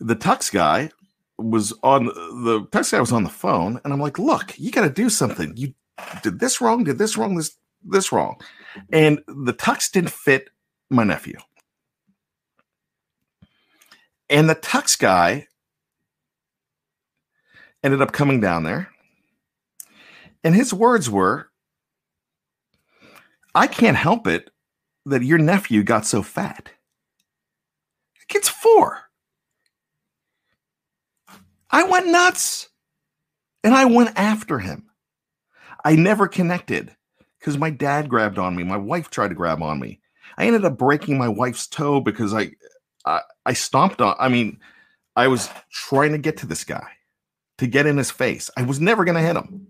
the 0.00 0.16
tux 0.16 0.50
guy 0.52 0.90
was 1.36 1.72
on 1.82 2.06
the 2.06 2.66
tux 2.70 2.92
guy 2.92 3.00
was 3.00 3.12
on 3.12 3.24
the 3.24 3.28
phone, 3.28 3.80
and 3.84 3.92
I'm 3.92 4.00
like, 4.00 4.18
look, 4.18 4.58
you 4.58 4.70
got 4.70 4.82
to 4.82 4.90
do 4.90 5.10
something. 5.10 5.52
You 5.56 5.74
did 6.22 6.40
this 6.40 6.60
wrong, 6.60 6.84
did 6.84 6.98
this 6.98 7.16
wrong, 7.16 7.36
this 7.36 7.56
this 7.84 8.10
wrong, 8.12 8.40
and 8.92 9.20
the 9.26 9.52
tux 9.52 9.90
didn't 9.90 10.12
fit 10.12 10.50
my 10.90 11.04
nephew. 11.04 11.38
And 14.30 14.48
the 14.48 14.54
tux 14.54 14.98
guy 14.98 15.46
ended 17.82 18.02
up 18.02 18.12
coming 18.12 18.40
down 18.40 18.64
there. 18.64 18.88
And 20.44 20.54
his 20.54 20.72
words 20.72 21.10
were, 21.10 21.48
I 23.54 23.66
can't 23.66 23.96
help 23.96 24.26
it 24.26 24.50
that 25.06 25.22
your 25.22 25.38
nephew 25.38 25.82
got 25.82 26.06
so 26.06 26.22
fat. 26.22 26.70
The 28.20 28.26
kid's 28.28 28.48
four. 28.48 29.00
I 31.70 31.84
went 31.84 32.06
nuts 32.06 32.68
and 33.64 33.74
I 33.74 33.84
went 33.84 34.12
after 34.16 34.58
him. 34.58 34.90
I 35.84 35.96
never 35.96 36.28
connected 36.28 36.94
because 37.38 37.58
my 37.58 37.70
dad 37.70 38.08
grabbed 38.08 38.38
on 38.38 38.56
me. 38.56 38.64
My 38.64 38.76
wife 38.76 39.10
tried 39.10 39.28
to 39.28 39.34
grab 39.34 39.62
on 39.62 39.78
me. 39.80 40.00
I 40.36 40.46
ended 40.46 40.64
up 40.64 40.78
breaking 40.78 41.18
my 41.18 41.28
wife's 41.28 41.66
toe 41.66 42.00
because 42.00 42.32
I, 42.34 42.50
I, 43.04 43.20
I 43.46 43.52
stomped 43.54 44.00
on. 44.00 44.14
I 44.18 44.28
mean, 44.28 44.60
I 45.16 45.28
was 45.28 45.48
trying 45.70 46.12
to 46.12 46.18
get 46.18 46.36
to 46.38 46.46
this 46.46 46.64
guy. 46.64 46.86
To 47.58 47.66
get 47.66 47.86
in 47.86 47.96
his 47.96 48.10
face. 48.10 48.50
I 48.56 48.62
was 48.62 48.80
never 48.80 49.04
going 49.04 49.16
to 49.16 49.22
hit 49.22 49.36
him, 49.36 49.66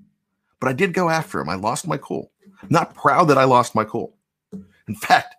but 0.60 0.68
I 0.68 0.72
did 0.72 0.94
go 0.94 1.08
after 1.08 1.40
him. 1.40 1.48
I 1.48 1.54
lost 1.54 1.86
my 1.86 1.96
cool. 1.96 2.30
I'm 2.62 2.68
not 2.70 2.94
proud 2.94 3.24
that 3.24 3.38
I 3.38 3.44
lost 3.44 3.74
my 3.74 3.84
cool. 3.84 4.16
In 4.52 4.94
fact, 4.94 5.34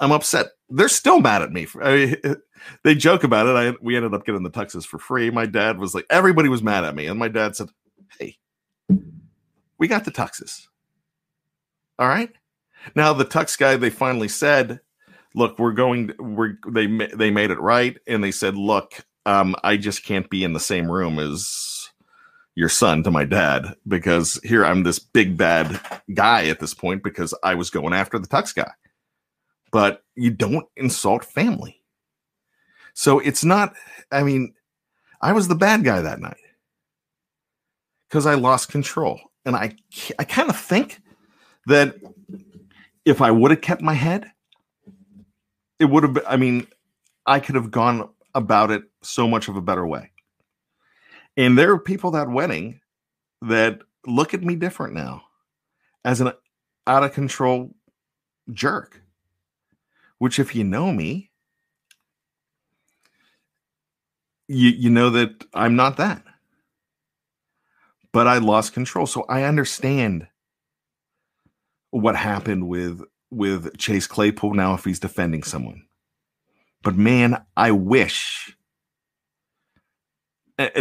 I'm 0.00 0.12
upset. 0.12 0.46
They're 0.68 0.88
still 0.88 1.20
mad 1.20 1.42
at 1.42 1.52
me. 1.52 1.66
I, 1.82 2.16
they 2.84 2.94
joke 2.94 3.24
about 3.24 3.46
it. 3.46 3.56
I 3.56 3.76
we 3.82 3.96
ended 3.96 4.14
up 4.14 4.24
getting 4.24 4.42
the 4.42 4.50
tuxes 4.50 4.86
for 4.86 4.98
free. 4.98 5.30
My 5.30 5.46
dad 5.46 5.78
was 5.78 5.94
like, 5.94 6.06
everybody 6.10 6.48
was 6.48 6.62
mad 6.62 6.84
at 6.84 6.94
me, 6.94 7.06
and 7.06 7.18
my 7.18 7.28
dad 7.28 7.56
said, 7.56 7.68
"Hey, 8.18 8.36
we 9.78 9.88
got 9.88 10.04
the 10.04 10.10
tuxes. 10.10 10.66
All 11.98 12.08
right." 12.08 12.30
Now 12.94 13.12
the 13.12 13.26
tux 13.26 13.58
guy, 13.58 13.76
they 13.76 13.90
finally 13.90 14.28
said, 14.28 14.80
"Look, 15.34 15.58
we're 15.58 15.72
going. 15.72 16.12
We're 16.18 16.54
they 16.68 16.86
they 16.86 17.30
made 17.30 17.50
it 17.50 17.60
right, 17.60 17.98
and 18.06 18.24
they 18.24 18.30
said, 18.30 18.56
look, 18.56 19.04
um, 19.26 19.54
I 19.62 19.76
just 19.76 20.04
can't 20.04 20.28
be 20.30 20.44
in 20.44 20.52
the 20.52 20.60
same 20.60 20.90
room 20.90 21.18
as 21.18 21.79
your 22.60 22.68
son 22.68 23.02
to 23.02 23.10
my 23.10 23.24
dad 23.24 23.74
because 23.88 24.38
here 24.44 24.66
I'm 24.66 24.82
this 24.82 24.98
big 24.98 25.38
bad 25.38 25.80
guy 26.12 26.46
at 26.48 26.60
this 26.60 26.74
point 26.74 27.02
because 27.02 27.32
I 27.42 27.54
was 27.54 27.70
going 27.70 27.94
after 27.94 28.18
the 28.18 28.28
tux 28.28 28.54
guy. 28.54 28.70
But 29.72 30.04
you 30.14 30.30
don't 30.30 30.66
insult 30.76 31.24
family. 31.24 31.80
So 32.92 33.18
it's 33.18 33.46
not, 33.46 33.72
I 34.12 34.22
mean, 34.22 34.52
I 35.22 35.32
was 35.32 35.48
the 35.48 35.54
bad 35.54 35.84
guy 35.84 36.02
that 36.02 36.20
night 36.20 36.36
because 38.08 38.26
I 38.26 38.34
lost 38.34 38.68
control. 38.68 39.18
And 39.46 39.56
I, 39.56 39.74
I 40.18 40.24
kind 40.24 40.50
of 40.50 40.56
think 40.58 41.00
that 41.66 41.96
if 43.06 43.22
I 43.22 43.30
would 43.30 43.52
have 43.52 43.62
kept 43.62 43.80
my 43.80 43.94
head, 43.94 44.30
it 45.78 45.86
would 45.86 46.02
have 46.02 46.12
been, 46.12 46.24
I 46.28 46.36
mean, 46.36 46.66
I 47.24 47.40
could 47.40 47.54
have 47.54 47.70
gone 47.70 48.10
about 48.34 48.70
it 48.70 48.82
so 49.02 49.26
much 49.26 49.48
of 49.48 49.56
a 49.56 49.62
better 49.62 49.86
way. 49.86 50.10
And 51.40 51.56
there 51.56 51.70
are 51.70 51.78
people 51.78 52.10
that 52.10 52.28
wedding 52.28 52.82
that 53.40 53.80
look 54.06 54.34
at 54.34 54.42
me 54.42 54.56
different 54.56 54.92
now 54.92 55.22
as 56.04 56.20
an 56.20 56.32
out 56.86 57.02
of 57.02 57.14
control 57.14 57.74
jerk. 58.52 59.00
Which, 60.18 60.38
if 60.38 60.54
you 60.54 60.64
know 60.64 60.92
me, 60.92 61.30
you 64.48 64.68
you 64.68 64.90
know 64.90 65.08
that 65.08 65.46
I'm 65.54 65.76
not 65.76 65.96
that. 65.96 66.22
But 68.12 68.26
I 68.26 68.36
lost 68.36 68.74
control, 68.74 69.06
so 69.06 69.24
I 69.30 69.44
understand 69.44 70.26
what 71.90 72.16
happened 72.16 72.68
with 72.68 73.00
with 73.30 73.78
Chase 73.78 74.06
Claypool 74.06 74.52
now 74.52 74.74
if 74.74 74.84
he's 74.84 75.00
defending 75.00 75.42
someone. 75.42 75.86
But 76.82 76.96
man, 76.96 77.42
I 77.56 77.70
wish 77.70 78.54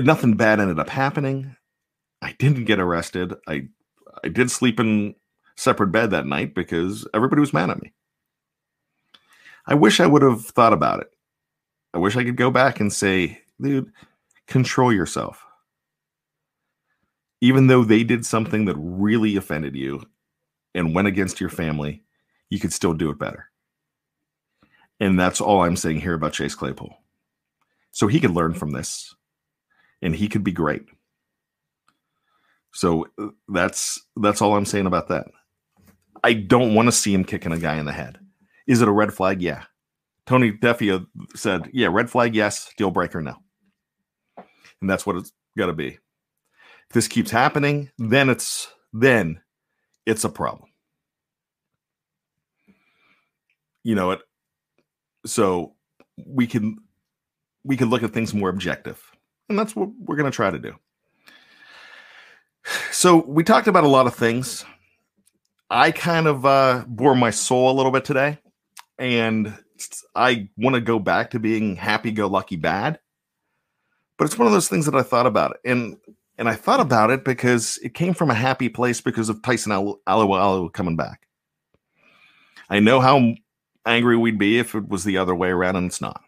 nothing 0.02 0.36
bad 0.36 0.60
ended 0.60 0.80
up 0.80 0.90
happening. 0.90 1.56
I 2.22 2.34
didn't 2.34 2.66
get 2.66 2.80
arrested. 2.80 3.34
I 3.48 3.68
I 4.24 4.30
did 4.30 4.52
sleep 4.52 4.80
in 4.80 5.16
separate 5.56 5.92
bed 5.92 6.12
that 6.12 6.26
night 6.26 6.54
because 6.54 7.08
everybody 7.14 7.40
was 7.40 7.54
mad 7.54 7.70
at 7.70 7.82
me. 7.82 7.94
I 9.66 9.76
wish 9.76 10.00
I 10.00 10.08
would 10.08 10.22
have 10.22 10.46
thought 10.46 10.74
about 10.74 11.02
it. 11.02 11.10
I 11.94 11.98
wish 12.00 12.16
I 12.16 12.24
could 12.24 12.38
go 12.38 12.52
back 12.52 12.80
and 12.80 12.92
say, 12.92 13.42
dude, 13.62 13.92
control 14.48 14.92
yourself. 14.94 15.46
Even 17.42 17.68
though 17.68 17.84
they 17.84 18.04
did 18.04 18.26
something 18.26 18.66
that 18.66 18.76
really 18.78 19.36
offended 19.36 19.76
you 19.76 20.04
and 20.76 20.94
went 20.94 21.08
against 21.08 21.40
your 21.40 21.50
family, 21.50 22.04
you 22.50 22.60
could 22.60 22.74
still 22.74 22.94
do 22.94 23.10
it 23.10 23.20
better. 23.20 23.50
And 25.00 25.20
that's 25.20 25.40
all 25.40 25.62
I'm 25.64 25.78
saying 25.78 26.02
here 26.02 26.14
about 26.14 26.34
Chase 26.34 26.56
Claypool. 26.56 26.94
So 27.92 28.08
he 28.08 28.20
could 28.20 28.32
learn 28.32 28.54
from 28.54 28.72
this 28.72 29.16
and 30.02 30.16
he 30.16 30.30
could 30.30 30.44
be 30.44 30.52
great. 30.52 30.84
So 32.74 33.08
uh, 33.20 33.28
that's 33.48 34.00
that's 34.16 34.42
all 34.42 34.56
I'm 34.56 34.66
saying 34.66 34.86
about 34.86 35.08
that. 35.10 35.28
I 36.24 36.34
don't 36.34 36.76
want 36.76 36.88
to 36.88 36.92
see 36.92 37.14
him 37.14 37.24
kicking 37.24 37.52
a 37.52 37.60
guy 37.60 37.78
in 37.78 37.86
the 37.86 37.92
head. 37.92 38.20
Is 38.68 38.82
it 38.82 38.88
a 38.88 38.92
red 38.92 39.14
flag? 39.14 39.42
Yeah. 39.42 39.64
Tony 40.26 40.52
Defeo 40.52 41.08
said, 41.36 41.70
yeah, 41.74 41.88
red 41.90 42.10
flag, 42.10 42.36
yes, 42.36 42.70
deal 42.78 42.92
breaker, 42.92 43.20
no. 43.22 43.36
And 44.80 44.90
that's 44.90 45.06
what 45.06 45.16
it's 45.16 45.32
got 45.58 45.68
to 45.68 45.74
be. 45.74 45.88
If 45.88 46.94
this 46.94 47.08
keeps 47.08 47.32
happening, 47.32 47.90
then 47.98 48.30
it's 48.30 48.68
then 48.94 49.42
it's 50.06 50.24
a 50.24 50.30
problem. 50.30 50.70
You 53.84 53.96
know 53.96 54.12
it. 54.12 54.20
So 55.26 55.76
we 56.26 56.48
can 56.48 56.78
we 57.64 57.78
can 57.78 57.90
look 57.90 58.04
at 58.04 58.14
things 58.14 58.34
more 58.34 58.50
objective 58.50 59.02
and 59.50 59.58
that's 59.58 59.76
what 59.76 59.90
we're 60.00 60.16
going 60.16 60.32
to 60.32 60.36
try 60.36 60.52
to 60.52 60.60
do. 60.60 60.76
So, 62.92 63.24
we 63.26 63.44
talked 63.44 63.68
about 63.68 63.84
a 63.84 63.88
lot 63.88 64.06
of 64.06 64.16
things. 64.16 64.64
I 65.70 65.92
kind 65.92 66.28
of 66.28 66.46
uh, 66.46 66.84
bore 66.88 67.16
my 67.16 67.32
soul 67.32 67.72
a 67.72 67.76
little 67.76 67.92
bit 67.92 68.06
today, 68.06 68.38
and 68.98 69.58
I 70.16 70.50
want 70.58 70.76
to 70.76 70.82
go 70.82 71.00
back 71.00 71.32
to 71.32 71.40
being 71.40 71.76
happy 71.76 72.12
go 72.12 72.28
lucky 72.28 72.56
bad. 72.56 73.00
But 74.18 74.26
it's 74.26 74.38
one 74.38 74.48
of 74.48 74.54
those 74.54 74.68
things 74.68 74.86
that 74.86 74.96
I 74.96 75.02
thought 75.02 75.26
about. 75.26 75.58
And 75.66 75.98
and 76.38 76.48
I 76.48 76.56
thought 76.56 76.80
about 76.80 77.10
it 77.10 77.26
because 77.26 77.78
it 77.84 77.94
came 77.94 78.14
from 78.14 78.30
a 78.30 78.36
happy 78.36 78.70
place 78.70 79.02
because 79.02 79.30
of 79.30 79.42
Tyson 79.42 79.72
Alualu 79.72 80.72
coming 80.72 80.96
back. 80.96 81.28
I 82.70 82.80
know 82.80 83.00
how 83.00 83.34
angry 83.86 84.16
we'd 84.16 84.38
be 84.38 84.60
if 84.60 84.76
it 84.76 84.88
was 84.88 85.04
the 85.04 85.18
other 85.18 85.36
way 85.36 85.50
around, 85.50 85.76
and 85.76 85.88
it's 85.88 86.02
not. 86.02 86.22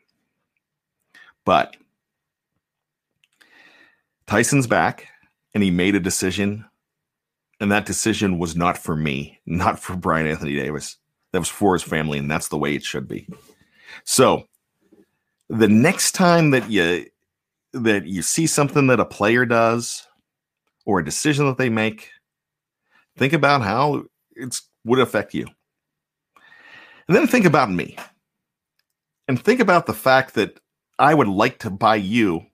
But 1.45 1.78
Tyson's 4.32 4.66
back 4.66 5.10
and 5.54 5.62
he 5.62 5.72
made 5.72 5.94
a 5.94 6.00
decision. 6.00 6.64
And 7.60 7.70
that 7.70 7.86
decision 7.86 8.40
was 8.40 8.56
not 8.56 8.78
for 8.78 8.96
me, 8.96 9.38
not 9.46 9.78
for 9.78 9.98
Brian 9.98 10.26
Anthony 10.26 10.56
Davis. 10.56 10.96
That 11.34 11.40
was 11.40 11.50
for 11.50 11.74
his 11.74 11.84
family, 11.84 12.18
and 12.18 12.32
that's 12.32 12.48
the 12.48 12.58
way 12.58 12.74
it 12.74 12.86
should 12.86 13.10
be. 13.10 13.28
So 14.06 14.46
the 15.50 15.68
next 15.68 16.14
time 16.14 16.52
that 16.52 16.70
you 16.70 17.08
that 17.74 18.06
you 18.06 18.22
see 18.22 18.48
something 18.48 18.88
that 18.88 19.02
a 19.02 19.06
player 19.06 19.46
does 19.46 20.08
or 20.86 21.00
a 21.00 21.06
decision 21.06 21.46
that 21.48 21.58
they 21.58 21.70
make, 21.70 22.10
think 23.18 23.34
about 23.34 23.62
how 23.62 24.06
it 24.38 24.62
would 24.86 25.00
affect 25.00 25.34
you. 25.34 25.46
And 27.10 27.18
then 27.18 27.28
think 27.28 27.44
about 27.44 27.70
me. 27.70 27.98
And 29.28 29.38
think 29.38 29.60
about 29.60 29.88
the 29.88 29.94
fact 29.94 30.36
that 30.36 30.58
I 30.98 31.14
would 31.14 31.28
like 31.28 31.60
to 31.60 31.70
buy 31.70 31.98
you 31.98 32.46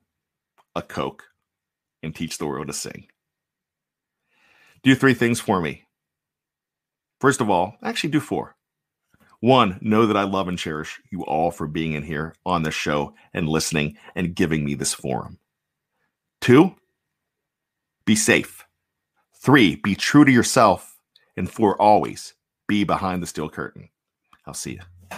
a 0.76 0.82
Coke 0.82 1.27
and 2.08 2.16
teach 2.16 2.40
the 2.40 2.48
world 2.48 2.68
to 2.68 2.74
sing. 2.74 3.06
Do 4.82 4.96
three 4.96 5.14
things 5.14 5.40
for 5.40 5.62
me. 5.62 5.84
First 7.20 7.42
of 7.42 7.50
all, 7.50 7.76
actually 7.84 8.12
do 8.12 8.20
four. 8.20 8.56
One, 9.40 9.78
know 9.82 10.08
that 10.08 10.18
I 10.18 10.24
love 10.24 10.48
and 10.48 10.58
cherish 10.58 11.00
you 11.12 11.24
all 11.26 11.52
for 11.52 11.68
being 11.68 11.94
in 11.94 12.04
here 12.04 12.34
on 12.46 12.64
this 12.64 12.74
show 12.74 13.14
and 13.34 13.48
listening 13.48 13.98
and 14.16 14.36
giving 14.36 14.66
me 14.66 14.74
this 14.74 14.94
forum. 14.94 15.38
Two, 16.42 16.76
be 18.06 18.16
safe. 18.16 18.66
Three, 19.36 19.76
be 19.76 19.94
true 19.94 20.26
to 20.26 20.32
yourself. 20.32 20.98
And 21.36 21.52
four, 21.52 21.80
always 21.80 22.34
be 22.68 22.84
behind 22.84 23.22
the 23.22 23.28
steel 23.28 23.50
curtain. 23.50 23.90
I'll 24.46 24.56
see 24.56 24.80
you. 24.80 25.18